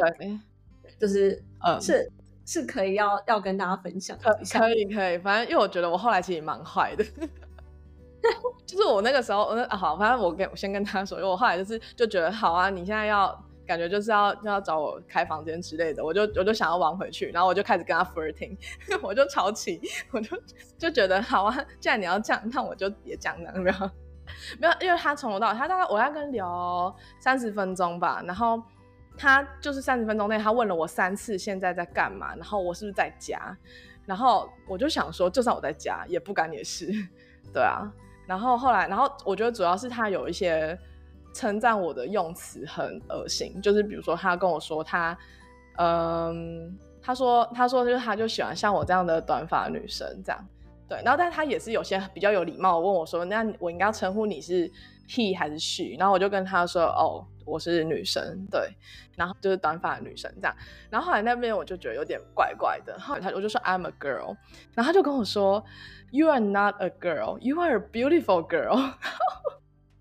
[1.00, 2.12] 就是呃是
[2.46, 7.04] 是可以要要跟大家分享可可以可以，反正因为我觉得我后来其实蛮坏的，
[8.66, 13.46] 就是我那个时候啊好，反正我跟我先跟他说，因为我后来就是就觉得好啊，你现在要。
[13.70, 18.58] 感觉就是要要找我开房间之类的，我就我就想要玩回去，然后我就开始跟他 flirting，
[19.00, 20.36] 我就吵起，我就
[20.76, 28.60] 就觉得好啊，既然你要这样，那我就也这样，没有没有，因为他从头到尾，他大概我要跟聊三十分钟吧，然后
[29.20, 33.56] 他就是三十分钟内，他问了我三次现在在干嘛，然后我是不是在家，
[34.06, 36.92] 然后我就想说，就算我在家，也不干你的事，
[37.54, 37.92] 对啊，
[38.26, 40.80] 然后后来，然后我觉得主要是他有一些。
[41.32, 45.16] 称赞我的用词很恶心，就是比如说他跟我说他，
[45.78, 50.48] 嗯，他说他说就是他就喜欢像我这样的短发女生这样，
[50.90, 54.70] 对，然后但他也是有些比较有礼貌问我说，那我应该称呼你是
[55.08, 55.96] he 还是 she？
[56.00, 58.70] 然后我就跟他说，哦，我是女生，对，
[59.18, 60.56] 然后就是短发女生这样，
[60.90, 64.36] 然后后来那边我就觉得有点怪怪的，后来他我就说 I'm a girl，
[64.76, 65.64] 然后他就跟我说
[66.12, 68.94] ，You are not a girl, you are a beautiful girl。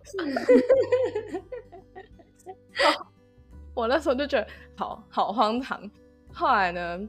[3.74, 5.90] 我那时候就觉得好好荒唐。
[6.32, 7.00] 后来呢，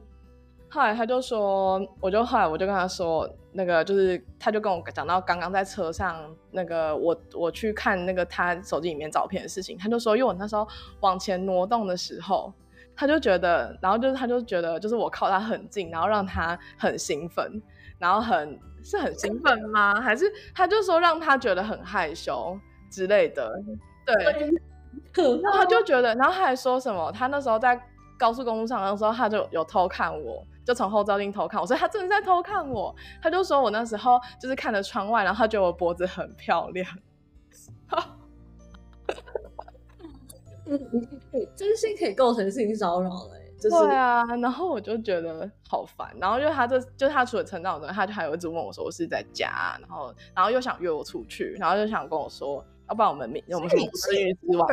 [0.68, 9.76] 后来他就说，我就后来我就跟他说，那个就是他就跟我讲到刚刚在车上那个我我去看那个他手机里面照片的事情。
[9.76, 10.66] 他就说，因为我那时候
[11.00, 12.52] 往前挪动的时候，
[12.96, 17.60] 他就觉得，然后就是他就觉得，就是我靠他很近，然后让他很兴奋，
[17.98, 20.00] 然后很是很兴奋吗？
[20.00, 22.58] 还是他就说让他觉得很害羞？
[22.90, 23.48] 之类的，
[24.04, 24.14] 对，
[25.40, 27.12] 然后他就觉得，然后他还说什么？
[27.12, 27.80] 他那时候在
[28.20, 32.94] 高速公路上的时候，他就有偷看我，就从后照镜偷看我，所以他真的在偷看我。
[33.22, 36.86] 他就说我那时候就是看着窗外，然后他觉得我脖子很漂亮。
[41.56, 43.52] 真心可以构成性骚扰嘞。
[43.62, 52.64] 对啊，然后我就觉得好烦，然后就他这就他除了成长之外，他就还有一直问我说我是在家，然后然后又想约我出去，然后就想跟我说。
[52.88, 54.66] 要不然我们明我们是私域之外，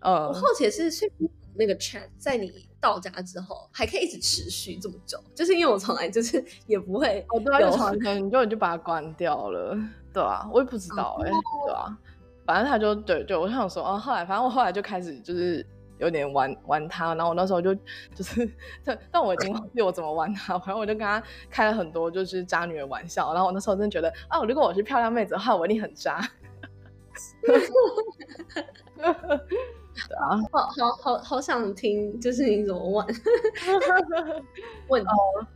[0.00, 1.06] 呃，我好奇是是
[1.58, 9.76] 那个 chat 在你到家之后还可以一直持续这么久，就是因为我从来就是 也不会，哦对啊，就完全你就你就把它关掉了，
[10.12, 11.30] 对啊，我也不知道哎，
[11.66, 11.98] 对啊，
[12.46, 15.66] 反正他就对对，我想说哦，后来反正我后来就开始就是
[15.98, 17.74] 有点玩玩他，然后我那时候就
[18.14, 18.48] 就是
[18.84, 26.20] 但但我已经忘记我怎么玩他，反正我就跟他开了很多就是渣女的玩笑，然后我那时候真的觉得啊，如果我是漂亮妹子的话，我一定很渣。
[30.18, 33.06] 啊，好好好好想听，就是你怎么问？
[34.88, 35.46] 问哦，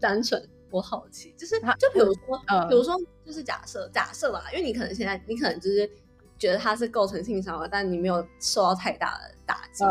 [0.00, 5.88] 单纯我好奇，就是就比如说，比如说，就是假设假设吧，因为你可能现在你可能就是
[6.38, 9.84] 觉得他是构成性骚扰，但你没有受到太大的打击，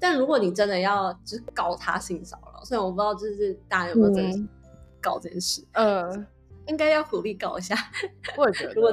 [0.00, 4.48] 但如果你真的要就是告他性骚扰，虽然我不知道就是大家有没有真的
[5.00, 6.26] 告这件事，嗯，
[6.68, 7.74] 应该要鼓励搞一下。
[8.36, 8.92] 我也觉得， 如果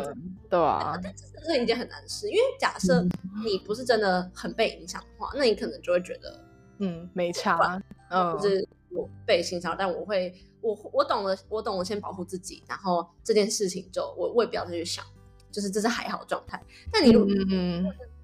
[0.49, 3.05] 对啊，但是这是一件很难事，因为假设
[3.43, 6.43] 你不是真的很被影响的话，那你可能就会觉得，
[6.79, 15.03] 嗯，没差，嗯，就是我被性骚扰，但我会，我我懂了，我懂了，先保护自己，然后这件事情就我我也不要再去想，
[15.51, 16.61] 就是这是还好状态。
[16.91, 17.33] 但你如果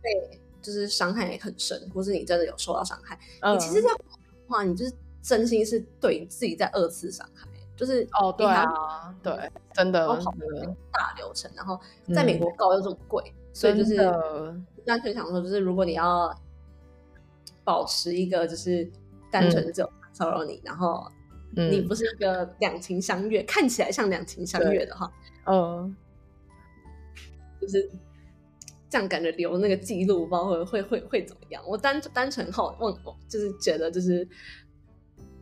[0.01, 3.19] 被就是伤害很深，或是你真的有受到伤害，
[3.51, 4.03] 你其实这样的
[4.47, 7.47] 话，你就是真心是对你自己在二次伤害，
[7.81, 10.15] 就是哦，对啊，对，真的，跑
[10.91, 11.77] 大流程，然后
[12.13, 13.97] 在美国告又这么贵，所以就是
[14.85, 16.31] 单纯想说，就是如果你要
[17.63, 18.87] 保持一个就是
[19.31, 21.03] 单纯的这种骚扰你，然后
[21.55, 25.11] 你不是一个两情相悦，看起来像两情相悦的话，
[25.47, 25.95] 嗯，
[27.59, 27.89] 就是。
[28.89, 31.63] 这样感觉留那个记录，包括会会会会怎么样？
[31.65, 32.93] 我单单纯好问，
[33.29, 34.27] 就是觉得就是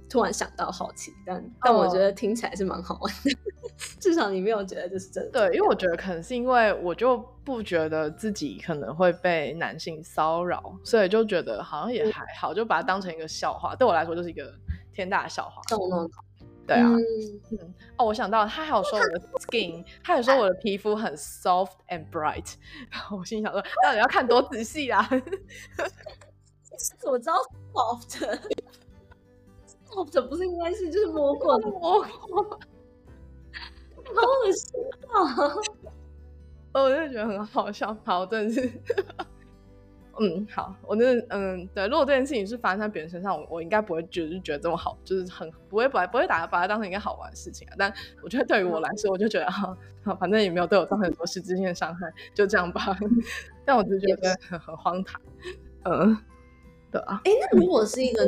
[0.09, 3.31] 突然想到好奇，但但我觉得听起来是蛮好玩的。
[3.99, 5.47] 至少你没有觉得这是真的。
[5.47, 13.75] 对，因为我觉得可能是因为我就不觉得自己可能会被男性骚扰，所以就觉得好像也还好，就把它当成一个笑话。
[13.75, 14.51] 对我来说就是一个
[14.91, 15.61] 天大的笑话。
[15.69, 16.11] 懂懂懂。
[16.67, 16.87] 对啊，
[17.51, 22.53] 嗯，哦，我想到他还有说我的 skin，他有说我的皮肤很 soft and bright，
[22.91, 25.07] 然后我心想说，到底要看多仔细啊？
[26.99, 27.35] 怎么知道
[29.89, 32.59] soft？soft 不是应该是就是摸过的摸过？
[34.03, 35.21] 好恶心啊！
[36.73, 38.71] 哦，我就觉得很好笑，好，真的是。
[40.21, 47.75] 嗯，好，我真的嗯，对，如果这件事情是发生在别人身上，我我应该不会觉得觉得这么好，就是很不会把不会打把它当成一个好玩的事情啊。
[47.77, 49.77] 但我觉得对于我来说，我就觉得哈，
[50.19, 52.97] 反正也没有对我造成很多实质性的伤害，就这样吧。
[53.63, 55.21] 但我只是觉得很很荒唐，
[55.83, 56.17] 嗯，
[56.91, 57.21] 对啊。
[57.23, 58.25] 哎，那如果是一个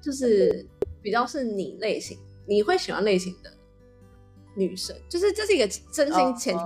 [0.00, 0.66] 就是
[1.04, 3.52] 比较是你类型，你会喜欢类型的
[4.56, 6.56] 女生，就是这是一个真心前，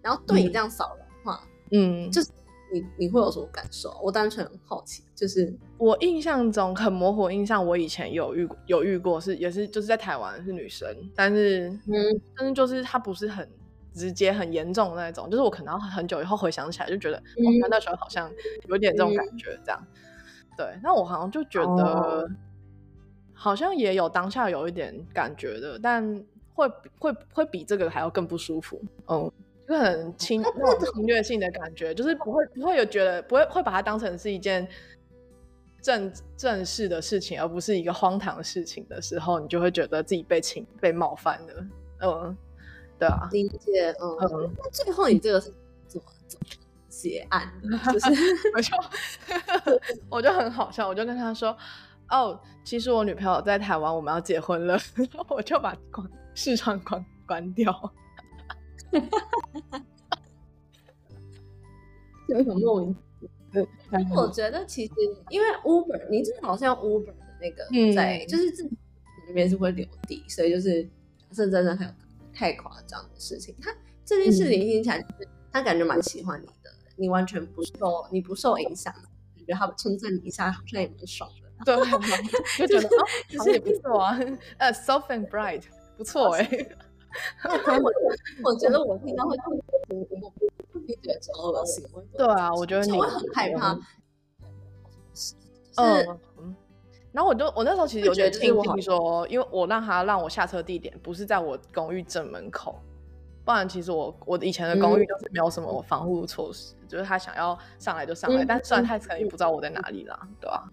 [0.00, 2.30] 然后对你这样骚扰的话，嗯，就是。
[2.72, 3.92] 你你会有什么感受？
[4.00, 13.50] 我单纯很好奇，就是我印象中很模糊印象，我以前有遇有遇过，是也是就是在台湾是女生，但是嗯，但是就是她不是很
[13.92, 18.30] 直接很严重的那种，就是我可能很久以后回想起来就觉得，哦，那时候好像
[18.68, 19.86] 有点这种感觉，这样。
[20.56, 22.30] 对，那我好像就觉得
[23.42, 26.22] 好像也有当下有一点感觉的，但
[26.54, 29.32] 会会会比这个还要更不舒服，嗯。
[29.68, 34.66] 就很侵那种侵略性的感觉，就是不会不会有觉得不会会把它当成是一件
[35.80, 41.66] 正正式的事情，而不是一个荒唐的事情的时候，你就会觉得自己被侵被冒犯了。
[42.00, 42.36] 嗯，
[42.98, 43.94] 对啊，理解。
[44.02, 45.52] 嗯，那最后你这个是
[45.86, 46.46] 怎么怎么
[46.88, 47.92] 结案的？
[47.92, 48.10] 就是
[48.56, 48.76] 我就
[50.10, 51.56] 我就很好笑，我就跟他说
[52.10, 57.72] ：“哦，其实我女朋友在台湾，我们要结婚了。”然后我就把关视窗关关掉。
[57.72, 57.92] 哈
[58.92, 59.18] 哈哈
[59.52, 59.84] 哈哈！
[62.28, 62.96] 有一种莫名。
[64.14, 64.92] 我觉得其实
[65.28, 68.68] 因为 Uber，你真的好像 Uber 的那个在，就是自己
[69.26, 70.88] 里面是会留底，所以就是
[71.32, 71.92] 是真的很有
[72.32, 73.52] 太夸张的事情。
[73.60, 75.04] 他这件事情听起来，
[75.52, 81.39] 他感觉蛮喜欢你的，你完全不受，你不受影响，感觉他称赞你一下，好像也蛮爽的。
[81.64, 81.76] 对，
[82.66, 83.06] 就觉得哦，
[83.38, 84.18] 好像也不错啊。
[84.58, 85.62] 呃，soft and bright，
[85.96, 86.48] 不错哎。
[88.44, 89.44] 我觉得我听到会特
[90.86, 91.84] 别觉得超恶心。
[92.16, 93.78] 对啊，我觉得你会很害怕。
[95.76, 96.18] 嗯，
[97.12, 102.78] 然后我就我那时候其实有觉得庆幸说，因为我让他让我下车地点不是在我公寓正门口，
[103.44, 110.68] 不然其实我我以前的公寓都是没有什么防护措施，就是他想要上来就上来，但虽然他可能也不知道我在哪里啦，对吧？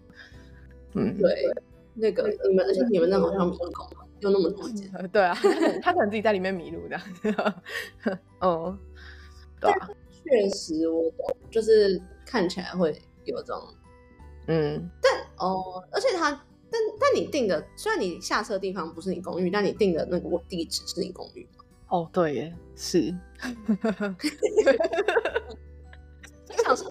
[0.98, 1.44] 嗯，对，
[1.94, 3.72] 那个你们而且你们那好像迷路。
[4.20, 5.32] 有那么多间，对啊，
[5.80, 7.00] 他可能自己在里面迷路的，
[8.42, 8.76] 嗯，
[9.60, 9.88] 对啊，
[10.24, 13.62] 确实我懂，就是看起来会有这种，
[14.48, 16.32] 嗯，但哦，而且他，
[16.68, 21.64] 但但你订的，虽然你下车地方不是你公寓，但你订的那个地址是你公寓吗？
[21.90, 23.14] 哦，对，耶，是。
[26.74, 26.90] 想说，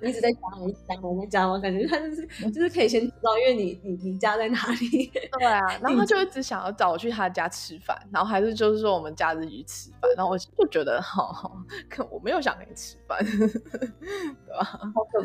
[0.02, 1.58] 一直在讲我讲我在家吗？
[1.58, 5.06] 感觉他就是就是可以先知道，因为你你你家在哪里？
[5.38, 11.56] 对啊， 然后他就一直想要找我去他家吃饭，然后还是就是说我们假日去吃饭，然后我就觉得好好，
[11.88, 14.64] 可我没有想跟你吃饭， 对吧？
[14.94, 15.20] 好可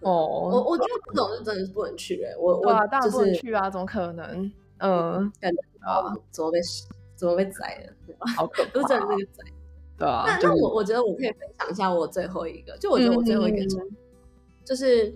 [0.00, 0.10] 哦，
[0.52, 4.52] 我我觉得这种是真的是不能去哎，我我当然不能去啊，怎么可能？
[4.78, 6.58] 嗯，感觉啊，怎么被
[7.14, 8.26] 怎么被宰了？
[8.36, 9.44] 好可怕，都真的那个宰。
[9.96, 13.64] 对啊，那那我我觉得我可以分享一下我最后一个，就我觉得我最后一个
[14.64, 15.14] 就是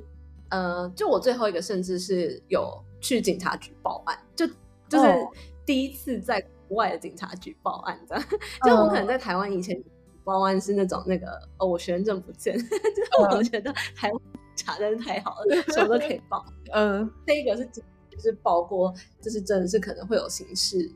[0.50, 4.46] 呃，就我最后一个甚至是有去警察局报案，就
[4.88, 5.26] 就是
[5.66, 8.24] 第一次在国外的警察局报案这样。
[8.64, 9.82] 就我可能在台湾以前
[10.22, 11.26] 报案是那种那个
[11.58, 14.20] 哦，我学生证不见， 就是我觉得台湾
[14.54, 16.44] 警察真是太好了，什么都可以报。
[16.72, 20.90] 嗯，这一个是就是报过，就是真的是可能会有刑事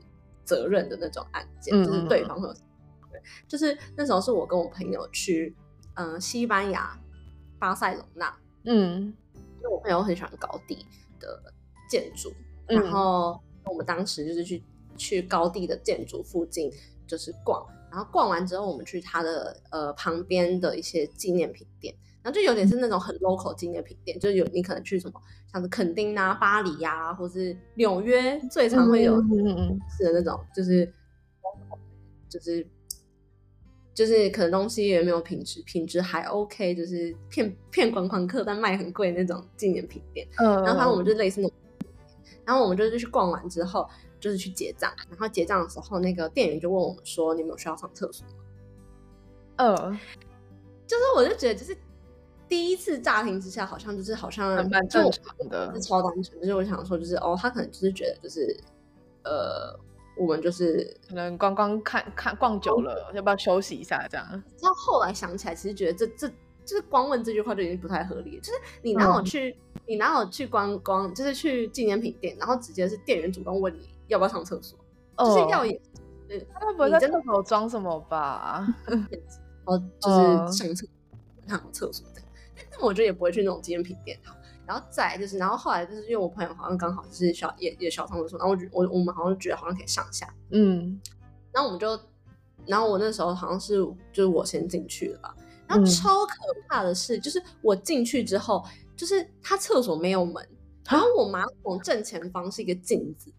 [0.45, 2.55] 责任的那种案件，就是对方会有。
[3.49, 5.55] 就是那时候是我跟我朋友去
[5.95, 6.99] 嗯西班牙
[7.59, 9.15] 巴塞隆纳，嗯。
[9.35, 10.85] 因为我朋友很喜欢高地
[11.21, 11.41] 的
[11.89, 12.33] 建筑，
[12.67, 14.61] 然后我们当时就是去
[14.97, 16.69] 去高地的建筑附近
[17.07, 30.93] 就是逛，然后逛完之后，我们去他的呃旁边的一些纪念品店，然后就有点是那种很 local 纪念品店，就是有你可能去什么像是垦丁啊、巴黎呀，或是纽约最常会有是的那种，就是
[32.29, 32.67] 就是。
[33.95, 40.27] 就是可能东西也没有品质，品质还 OK，就是骗骗观光客但卖很贵那种纪念品店。
[40.39, 41.57] 嗯，然后反正我们就类似那种，
[42.47, 43.87] 然后我们就是去逛完之后，
[44.19, 48.35] 就是去结账，然后结账的时候，那个店员就问我们说：“你们有需要上厕所吗？”
[49.57, 49.99] 嗯，
[50.87, 51.77] 就是我就觉得，就是
[52.49, 56.41] 第一次乍听之下，好像就是好像蛮正常的，是超单纯。
[56.41, 58.59] 就是我想说，就是哦，他可能就是觉得，就是
[59.25, 59.79] 呃。
[60.17, 64.07] 我们就是可能光光看看逛久了，要不要休息一下？
[64.09, 64.43] 这样。
[64.61, 66.29] 到后来想起来，其实觉得这这
[66.65, 68.39] 就是光问这句话就已经不太合理。
[68.41, 74.79] 就是你哪有去，你哪有去观光，就是去纪念品店，然后直接是店员主动问你要不要上厕所，
[75.19, 75.81] 就是要也，
[76.53, 78.67] 他们不会在厕所装什么吧？
[79.65, 80.17] 哦，就是
[80.53, 80.87] 上厕
[81.47, 82.29] 上厕所这样。
[82.71, 84.19] 但我觉得也不会去那种纪念品店。
[84.65, 91.01] 然后再就是，然后后来就是因为我朋友好像刚好就是小也也小通的时候，然后我我我们好像觉得好像可以上下，嗯，
[91.51, 91.99] 然后我们就，
[92.65, 93.77] 然后我那时候好像是
[94.13, 95.35] 就是我先进去了吧，
[95.67, 96.35] 然后超可
[96.69, 98.65] 怕的是，就是我进去之后，
[98.97, 100.49] 就是他厕所没有门，
[100.89, 103.33] 然后我马桶正前方是一个镜子，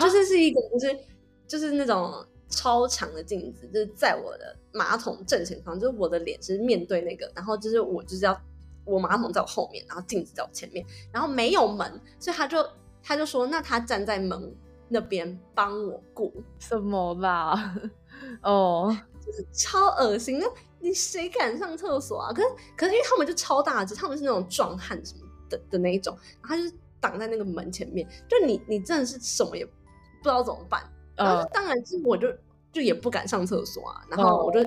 [0.00, 0.98] 就是是一个就是
[1.46, 8.40] 就是那种超长的镜子，就是在我的马桶正前方，就是我的脸是面对那个，然后就是我就是要。
[8.84, 12.64] 我马桶在我后面，然后镜子在我前面，然后没有门，所以他就
[13.02, 14.54] 他就说，那他站在门
[14.88, 17.74] 那边帮我顾什么吧？
[18.42, 20.46] 哦，就是超恶心，那
[20.80, 22.32] 你谁敢上厕所啊？
[22.32, 29.72] 可是可是因为他们就超大只，他们是那种壮汉什么的的那一种，然后他就挡在那个门前面，就你你真的是什么也不
[30.22, 30.82] 知道怎么办，
[31.16, 32.28] 然后当然是我就
[32.72, 34.60] 就也不敢上厕所啊，然后我就。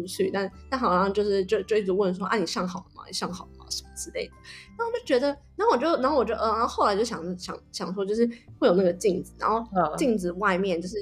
[0.00, 3.02] 出去，但但好像就是就就一直问说啊，你上好了吗？
[3.06, 3.64] 你上好了吗？
[3.68, 4.32] 什么之类的。
[4.76, 10.96] 然后我就觉得，然后我就，然后我就，呃，然后后来就想想想说，就是会有那个镜子，然后镜子外面就是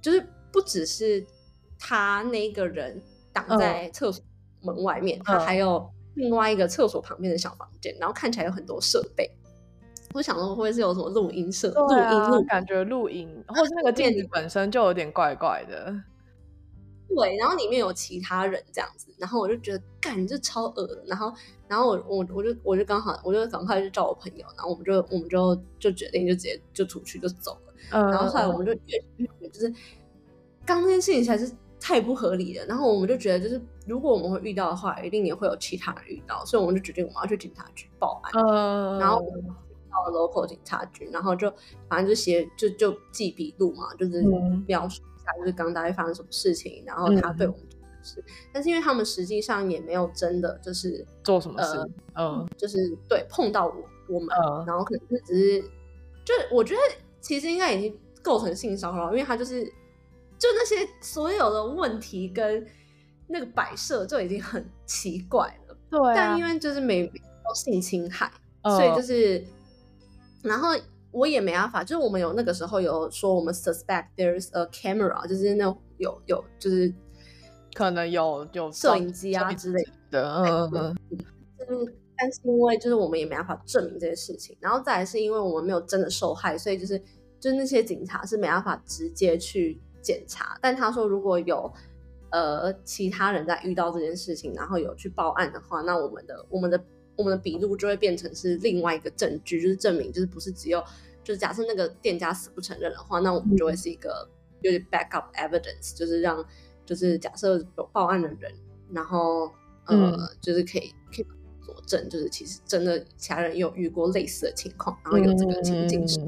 [0.00, 1.24] 就是不只是
[1.78, 4.24] 他那个人挡在厕所
[4.62, 9.30] 门外面，他还有另外一个厕所旁边的小房间，然后看起来有很多设备。
[10.14, 15.94] 我想说会不会是有什么录音设录音录感觉录音，或是那个镜子本身就有点怪怪的。
[17.08, 21.02] 对，然后里面有其他人这样子，然后我就觉得，干，这超恶的。
[21.06, 21.32] 然后，
[21.68, 27.72] 然后我我我就我就刚好，我就赶快去找我朋友，然后我们就我们就就决定就直接就出去就走了。
[27.92, 29.72] 嗯然后后来我们就越越就是，
[30.64, 32.66] 刚那件事情才是太不合理了。
[32.66, 38.32] 然后我们就觉得，就是如果我们会遇到的话，一定也会有其他人遇到，所以我们就决定我们要去警察局报案。
[38.34, 39.24] 嗯，然后
[39.90, 41.48] 到了 local 警察局，然后就
[41.88, 44.22] 反正就写就就记笔录嘛，就是
[44.66, 45.00] 描述。
[45.34, 51.78] 就是刚大概发生什么事情，然后他对我们做的事，但是因为他们实际上也没有真的就是做什么事，
[52.14, 53.74] 嗯，就是对碰到我
[54.08, 54.28] 我们，
[54.66, 55.62] 然后可能是只是，
[56.24, 56.80] 就我觉得
[57.20, 59.64] 其实应该已经构成性骚扰，因为他就是
[60.38, 62.66] 就那些所有的问题跟
[63.26, 68.30] 那个摆设就已经很奇怪了，对，但因为就是没有性侵害，
[68.62, 69.44] 所以就是
[70.42, 70.70] 然后。
[71.16, 76.92] 我也没办法，就是我们有那个时候有说我们 suspect there's a camera，就是那种有有就是
[77.74, 80.96] 可能有有摄影机啊之类的，嗯嗯，
[81.58, 86.98] 就是但是因为就是我们也没办法证明这些事情，然后再来是因为我们没有真的受害，所以就是
[87.40, 91.72] 就是那些警察是没办法直接去检查，但他说如果有
[92.30, 96.84] 呃其他人在遇到这件事情，然后有去报案的话，那我们的我们的
[97.16, 100.84] 我们的笔录就会变成是另外一个证据，就是证明就是不是只有。
[101.26, 106.46] 就是假设那个店家死不承认的话，那我们就会是一个有点 backup evidence，就是让
[106.84, 108.54] 就是假设有报案的人，
[108.92, 109.50] 然后
[109.86, 111.26] 呃，就是可以可以
[111.64, 116.20] 佐证，就是其实真的其他人有遇过类似的情况，然后有这个情境是，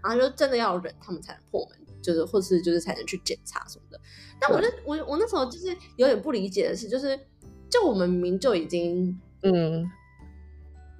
[0.00, 4.00] 然后就真的要忍他们才能破门，就是或是就是才能去检查什么的。
[4.40, 7.18] 但我就我我那时候就是有点不理解的是，就是
[7.68, 9.90] 就我们明明就已经嗯。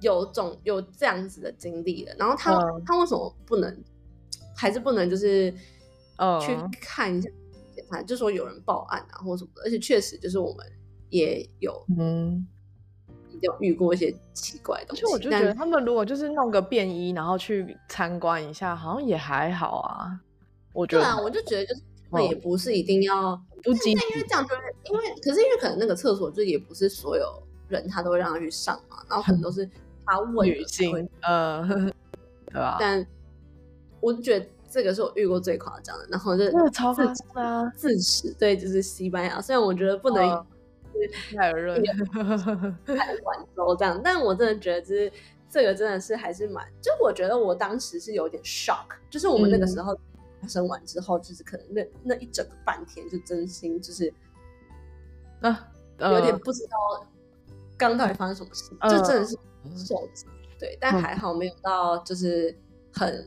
[0.05, 2.53] 有种有这样子的经历的，然后他
[2.85, 3.83] 他为什么不能，
[4.55, 5.51] 还是不能就是
[6.39, 7.27] 去看一下
[7.75, 10.65] 检查，就说有人报案啊或什么的，而且确实就是我们
[11.09, 12.47] 也有嗯。
[13.41, 20.17] 有遇过一些奇怪的东西，就我就觉得他们如果就是弄个便衣，然后去参观一下，好像也还好啊。
[20.71, 27.25] 我觉得，对啊，我就觉得就是他们也不是一定要不进，因为这样就是因为，可是因为可能那个厕所就也不是所有
[27.67, 29.69] 人他都会让他去上嘛，然后可能都是
[30.05, 31.67] 他问女性，呃，
[32.47, 32.77] 对吧？
[32.79, 33.05] 但
[33.99, 40.45] 我觉得这个是我遇过最夸张的，然后就超夸张啊，自始对，就是西班牙，虽然我觉得不能。
[41.35, 41.75] 太热，
[42.85, 42.95] 太
[43.25, 45.11] 晚走这样，但我真的觉得，就是
[45.49, 49.93] 这个真的是还是蛮，就我觉得我当时是有点 shock，就是我们那个时候
[50.39, 54.11] 发生完之后，就是可能那那一整个半天，就真心就是
[55.41, 55.67] 啊，
[55.99, 57.05] 有点不知道
[57.75, 59.37] 刚到底发生什么事，就真的是
[59.77, 60.27] 受惊，
[60.59, 62.55] 对，但还好没有到就是
[62.91, 63.25] 很，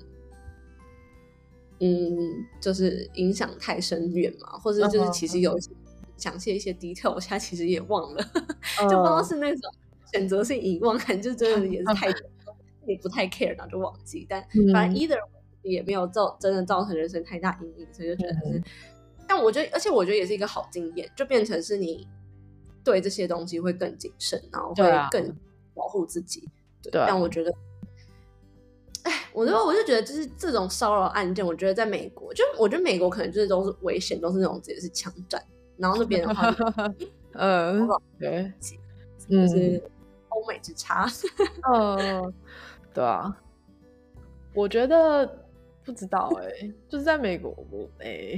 [1.80, 5.70] 嗯，就是影响太深远嘛，或者就是其实有一些。
[6.16, 8.20] 详细一些 detail，我现在其实也忘了，
[8.90, 9.72] 就不知道是那种
[10.12, 12.08] 选择性遗忘，就真的也是太
[12.88, 14.26] 也不太 care，然后就忘记。
[14.28, 15.16] 但反正 either
[15.62, 18.60] 也没有造真的造成人生太大阴影，所以就觉得是。
[19.28, 22.04] 但我觉得，而且我觉得也是一个好经验，就变成是你
[22.82, 25.32] 对这些东西会更谨慎，然后会更
[25.78, 26.48] 保护自己。
[26.82, 27.54] 对，但我觉得，
[29.04, 35.42] 哎，我就我就觉得，就是这种骚扰案件，我觉得在美国，就我觉得美国可能就是都是危险，都是那种直接是枪战。
[35.76, 36.54] 然后那边的话，
[37.34, 38.52] 嗯，对，
[39.28, 39.80] 就是
[40.28, 41.06] 欧美之差，
[41.72, 42.34] 嗯，
[42.92, 43.36] 对啊，
[44.54, 45.46] 我觉得
[45.88, 48.36] 不知道哎， 就是在美国，我哎，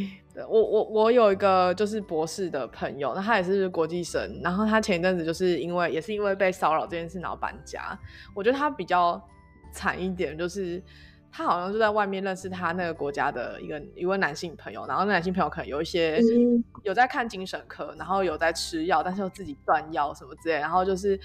[0.49, 7.99] 我我我有一个就是博士的朋友，那他也是国际生，然后他前一阵子就是因为也是因为被骚扰这件事然后搬家，
[8.37, 9.21] 我觉得他比较
[9.73, 10.81] 惨一点，就是。
[11.33, 16.21] 他好像就在外面认识他那个国家的一个一位男性朋友，然后那男性朋友可能有一些
[16.83, 21.17] 有在看精神科，然后有在吃药，但是又自己断药什么之类，然后就是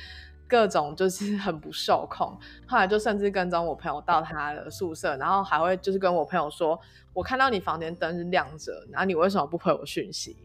[0.48, 2.38] 各种就是很不受控。
[2.68, 6.80] 后来就甚至跟踪我朋友到他的宿舍，然后还会就是跟我朋友说
[7.14, 10.36] ：“我看到你房间灯是亮着，然后你为什么不回我讯息？”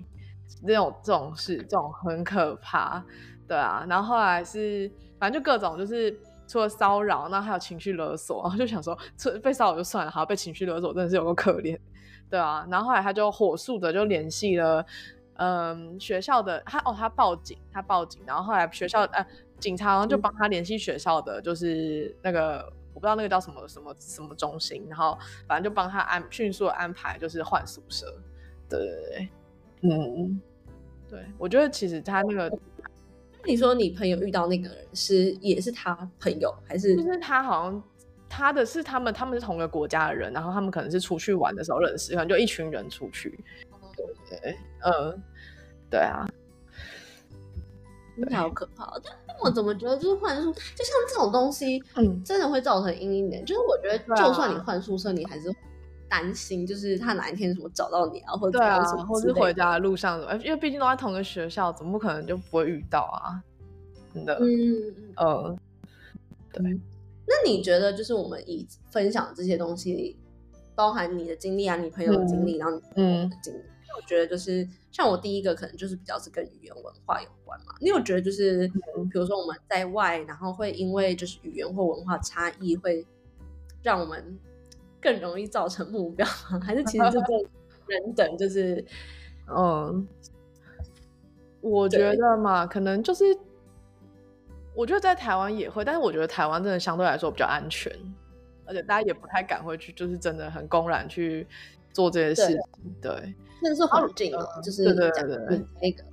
[0.66, 3.05] 这种这种事，这种很可怕，
[3.46, 3.84] 对啊。
[3.88, 6.18] 然后后来是反正就各种就是。
[6.51, 8.98] 除了骚扰，那还有情绪勒索，然后就想说，
[9.40, 11.78] 被骚扰就算了，还要被情绪勒索，真的是有个可怜，
[12.28, 12.66] 对啊。
[12.68, 14.84] 然后后来他就火速的就联系了，
[15.34, 19.24] 嗯，学校的他哦，他报警，他报警，然后后来学校呃，
[19.61, 28.06] 警察就帮他联系学校的，就是那个我不知道那个叫什么什么什么中心，然后反正就帮他安迅速安排，就是换宿舍，
[28.68, 29.28] 对对对，
[29.82, 30.40] 嗯，
[31.08, 32.58] 对我觉得其实他那个。
[33.46, 36.94] 你说你朋友遇到那个人是也是他朋友还是？
[36.94, 37.82] 就是他好像
[38.28, 43.42] 他的是他们他们是同一个国家的人，然后他们可能是出去玩的时候认识，可能就一群人出去。
[44.28, 45.22] 对，嗯，
[45.88, 46.28] 对啊，
[48.30, 48.92] 好可怕。
[49.02, 53.45] 但我怎么觉得就是换宿，就像这种东西，嗯，真的会造成阴影点。
[53.45, 55.53] 就是我觉得，就算你换宿舍，你还是
[56.09, 63.43] 担心，就是他哪一天什么找到你啊，或者对啊，或是回家的路上，因为毕竟都在同一个学校，怎么可能就不会遇到啊？
[64.12, 65.59] 真的，嗯嗯，
[66.53, 66.80] 对。
[67.26, 70.18] 那你觉得，就是我们以分享这些东西，
[70.74, 73.59] 包含你的经历啊，你朋友的经历，然后嗯经历，
[74.01, 77.74] 我觉得就是像我第一个，可能就是比较是跟语言文化有关嘛。
[77.80, 78.66] 你有觉得就是，
[79.11, 83.07] 比如说我们在外，然后会因为就是语言或文化差异，会
[83.82, 84.38] 让我们
[85.01, 86.26] 更容易造成目标，
[86.62, 87.34] 还是其实就 这
[87.86, 88.84] 人等，就是
[89.48, 90.07] 嗯，
[91.61, 93.24] 我觉得嘛，可能就是。
[94.72, 97.92] 我觉得在台湾也会，但是我觉得台湾真的相对来说比较安全，
[98.64, 101.44] 而且大家也不太敢会去，就是真的很公然去
[101.92, 102.94] 做这些事情。
[103.03, 106.04] 对，那是环境啊，就是对对对那个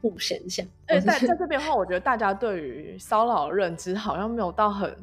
[0.00, 0.66] 不现象。
[0.86, 4.94] 哎，在在这边的话，我觉得大家对于骚扰认知好像没有到很，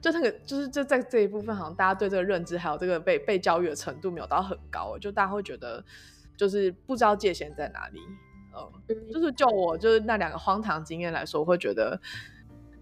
[0.00, 5.82] 就那个就是就在这一部分，好像大家对这个认知还有这个被被教育的程度没有到很高，就大家会觉得
[6.36, 8.00] 就是不知道界限在哪里。
[8.52, 12.00] 嗯，就是就我就是那两个荒唐经验来说，我会觉得，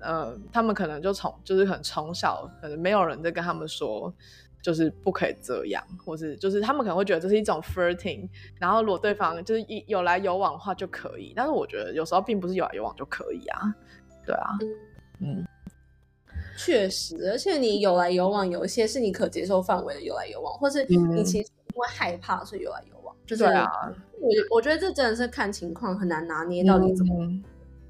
[0.00, 4.10] 嗯，他们可能就从就是很从小可能没有人在跟他们说，
[4.62, 8.28] 就是不可以这样，或是就是他们可能会觉得这是一种 flirting，
[8.58, 13.74] 然后如果对方就是一有来有往的话就可以，但是我觉得有时候并不是有来有往就可以啊，
[14.26, 14.58] 对啊，
[15.20, 15.44] 嗯，
[16.56, 21.24] 确实，而且你有来有往，有一些是你可接受范围的有来有往，或是你。
[21.24, 23.14] 其实因为害怕所以有来有往。
[23.26, 23.70] 就是啊，
[24.20, 27.14] 我我觉得这真的是看情况，很难拿捏到底怎么。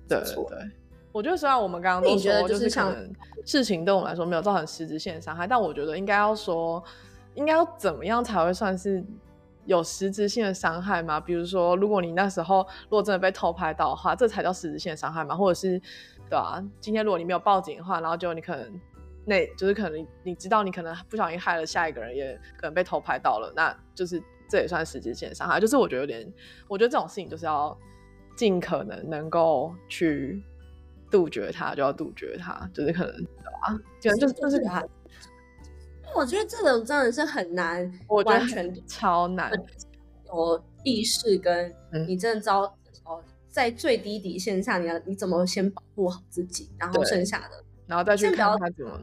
[0.08, 0.70] 对对对，
[1.10, 3.10] 我觉得虽然我们刚刚都说，就是可能
[3.44, 6.82] 事情对我们来说没有造成实质性的伤害，但我觉得应该要说，
[7.34, 9.02] 应该要怎么样才会算是
[9.64, 11.18] 有实质性的伤害吗？
[11.18, 15.34] 比如说，如果你那时候如果真的被偷拍到的话，这才叫实质性的伤害吗？
[15.34, 15.80] 或者是，
[16.28, 16.62] 对啊？
[16.78, 18.80] 今天如果你没有报警的话，然后就你可能
[19.24, 25.58] 那就是可能你知道你可能不小心害了下一个人，也可能被偷拍到了，那就是这也算实质性的伤害。
[25.58, 26.32] 就是我觉得有点，
[26.68, 27.76] 我觉得这种事情就是要
[28.36, 30.42] 尽可能能够去。
[31.10, 33.14] 杜绝他就要杜绝他，就是可能
[33.62, 34.84] 啊，就就是就是他。
[36.14, 39.52] 我觉得这种真的是很难，我完全超难。
[40.26, 41.74] 有意识跟
[42.06, 42.62] 你真的知道
[43.04, 49.00] 哦，在最低底线下，你要你怎么先保护好自己，然后剩下的，然后再去看他怎么。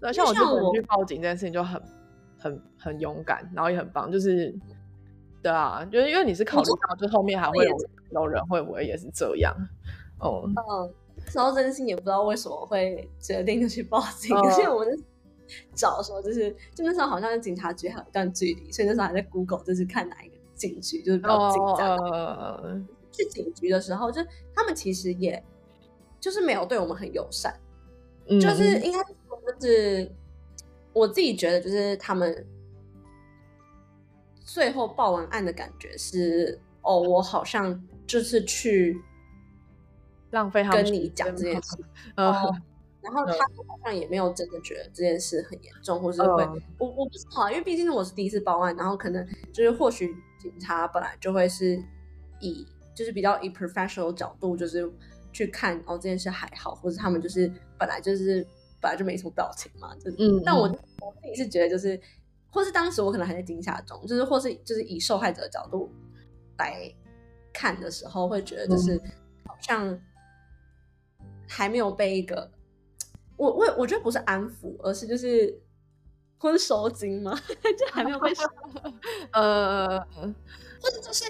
[0.00, 1.82] 对，像我就我去报警这件事情就很
[2.38, 4.54] 很很勇敢，然后也很棒，就是
[5.42, 7.76] 对啊，就是因为你是考虑到，就后面还会有
[8.12, 9.54] 有人会不会也是这样。
[10.20, 10.94] 哦，嗯，
[11.32, 15.04] 然后真心也不知道为什么会决定就去报警，而且我们
[15.74, 22.88] 找的时候就是，就那时候好像警察局还有一段距离，所以那时候还在 Google 就是看哪一个警局就是比较近这样。
[23.12, 24.20] 去警局的时候，就
[24.54, 25.42] 他们其实也
[26.20, 27.54] 就是没有对我们很友善，
[28.26, 30.10] 就是应该说就是
[30.92, 32.46] 我自己觉得就是他们
[34.44, 39.00] 最后报完案的感觉是，哦，我好像就是去。
[40.30, 41.76] 浪费跟你讲这件事，
[42.16, 42.32] 嗯，
[43.00, 46.44] 然后他好像也没有真的觉得这件事很严重，或是会，
[46.78, 51.82] 我我不知道，因为毕竟我是第一次报案，然后可能就是或许警察本来就会是
[52.40, 54.90] 以就是比较以 professional 角度就是
[55.32, 58.46] 去看哦这件事还好，或者他们就是本来就是
[58.80, 60.62] 本来就没什么表情嘛，就嗯，但我
[61.00, 61.98] 我自己是觉得就是，
[62.50, 65.90] 或是当时我可能还在惊吓中，就是或是就是以受害者的角度
[66.58, 66.92] 来
[67.52, 69.00] 看的时候，会觉得就是
[69.46, 69.98] 好像。
[71.48, 72.50] 还没有被一个，
[73.36, 75.58] 我我我觉得不是安抚，而是就是
[76.38, 77.34] 或是收紧吗？
[77.78, 78.42] 就还没有被收，
[79.32, 79.98] 呃，
[80.80, 81.24] 或者就是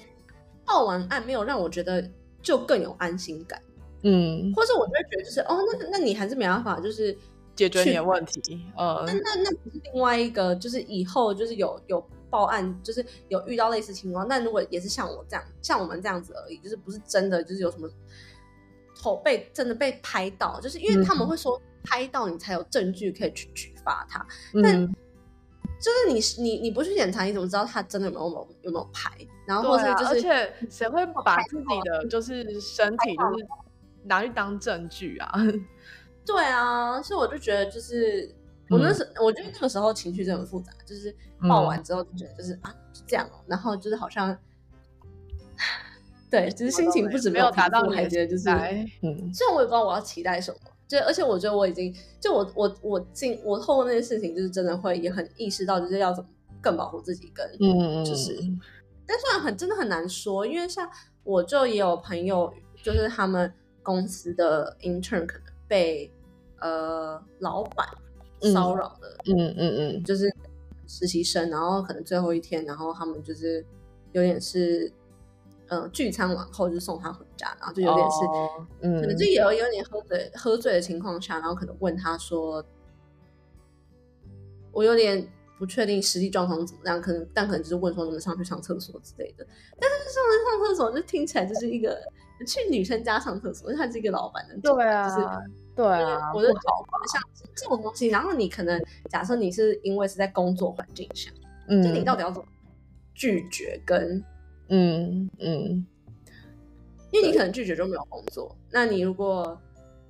[0.65, 2.11] 报完案没有让我觉得
[2.43, 3.63] 就更有安心感，
[4.03, 7.17] 嗯，或者我就会觉得就是哦，那那你还是没办法就是
[7.55, 17.89] 解决你的问题，呃，那那那不是另外一个，就是以后就是有有报案，就是有遇到类似情况，那如果也是像我这样，像我们这样子而已，就是不是真的就是有什么。
[19.01, 24.27] 头被真的被拍到，就是因为他们会说拍到你才有证据可以去举发他，
[24.63, 24.87] 但
[25.81, 29.11] 就是你你你不去检查，你怎么知道他真的有没有有没有拍？
[29.47, 33.47] 然后或者就是，而且谁会把自己的就是身体就是
[34.03, 35.33] 拿去当证据啊？
[36.27, 38.35] 对啊，所以我就觉得就是
[38.69, 41.15] 我那时我觉得那个时候情绪真的很复杂，就是
[41.49, 44.37] 报完之后就觉得就是啊是这样哦，然后就是好像。
[46.31, 48.51] 对，就是心情不止没有达到，还觉得就是，
[49.03, 56.29] 嗯，虽然我也不知道我要期待什么，就而且我觉得我已经，就我我我进我透过那些事情，就是真的会也很意识到，就是要怎么
[56.61, 58.37] 更保护自己，跟嗯就是，
[59.07, 60.87] 但虽然很真的很难说，因为像
[61.25, 62.53] 我就也有朋友，
[62.83, 63.51] 就是他们
[63.83, 66.13] 公司的 intern 可能被
[66.61, 67.87] 呃老板
[68.53, 70.31] 骚扰的，嗯嗯嗯，就是
[70.87, 73.65] 实习生，然后可能最后一天，然后他们就是
[74.13, 74.93] 有点是。
[75.69, 78.17] 嗯，聚餐完后就送他回家，然后就有点是，
[78.81, 82.65] 嗯，可能就有有点喝醉，喝醉的情况下，然后可能问他说，
[84.73, 89.47] 我有点不确定实际状况怎么样，可能但可能就是问说能不能上去上厕所之类的。
[89.79, 92.01] 但是上去上厕所就听起来就是一个
[92.47, 95.29] 去女生家上厕所，他是一个老板的，对啊，就是
[95.77, 97.23] 对啊，我就好像
[97.55, 101.31] 这种东西，然后你可能假设你是因为是在工作环境下，
[101.69, 102.49] 嗯，就你到底要怎么
[103.15, 104.25] 拒绝跟。
[104.69, 105.87] 嗯嗯，
[107.11, 109.61] 因为你可能拒绝就没有工作，那你如果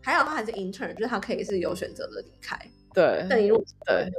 [0.00, 2.58] 还好他还是 intern，就是他可以是有选择的离开。
[2.94, 4.10] 对，但你如果对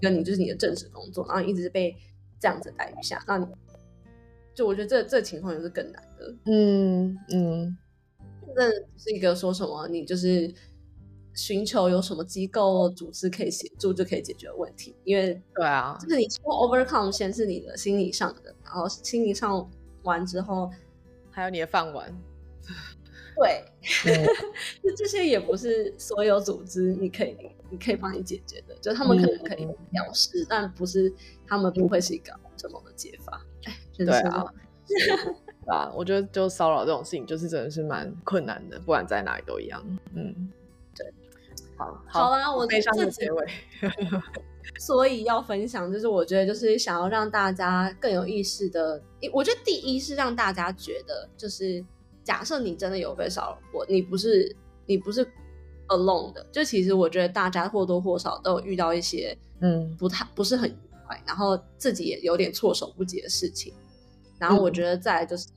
[0.00, 1.96] 跟你就是你的正式工作，然后一直是被
[2.38, 3.46] 这样子待遇下，那你
[4.54, 6.34] 就我觉得这这情况也是更难的。
[6.44, 7.78] 嗯嗯，
[8.54, 10.52] 那是一个说什么你就是
[11.34, 18.54] 寻求有什么机构组织可以协助就可以解决问题，因为对啊，就是你说 overcome 先是你的心理上的。
[18.64, 19.68] 然后心理上
[20.02, 20.70] 完之后，
[21.30, 22.12] 还有你的饭碗，
[23.36, 23.64] 对，
[24.82, 27.36] 就这些也不是所有组织你可以
[27.68, 31.12] 你可以帮你解决的，就他们可能可以表示，但不是
[31.46, 33.44] 他们不会是一个什么的解法。
[33.64, 34.44] 哎对啊，
[35.66, 39.82] 啊，我觉得就骚扰这种事情，就是真的是蛮困难的，不管在哪里都一样。
[40.14, 40.59] 嗯，对，
[42.06, 43.46] 好，好啦，我悲伤的结尾。
[44.78, 49.02] 所以要分享，就是我觉得就是想要让大家更有意识的。
[49.32, 51.84] 我觉得第一是让大家觉得，就是
[52.22, 54.54] 假设你真的有被骚扰过，你不是
[54.86, 55.26] 你不是
[55.88, 60.76] alone 的，就其实我觉得大家或多或少都有遇到一些嗯不太不是很愉
[61.06, 63.74] 快，然后自己也有点措手不及的事情。
[64.38, 65.48] 然后我觉得再就是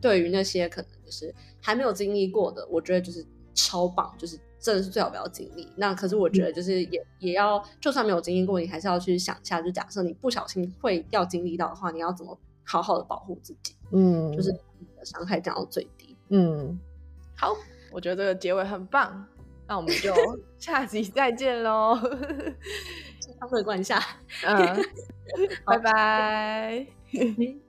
[0.00, 3.24] 对于那些可能就是还没有经历过的，我觉得就是
[3.54, 5.70] 超棒，就是真的是最好不要经历。
[5.76, 16.16] 那可是我觉得就是也也要，就算没有经历过，你还是要去想一下，就假设你不小心会要经历到的话，你要怎么好好的保护自己，嗯，就是你的伤害降到最低。
[16.28, 16.78] 嗯，
[17.36, 17.56] 好，
[17.90, 19.26] 我觉得这个结尾很棒，
[19.66, 20.12] 那我们就
[20.58, 21.98] 下集再见喽，
[23.20, 24.02] 相对关一下，
[24.44, 24.84] 嗯，
[25.64, 26.86] 拜拜。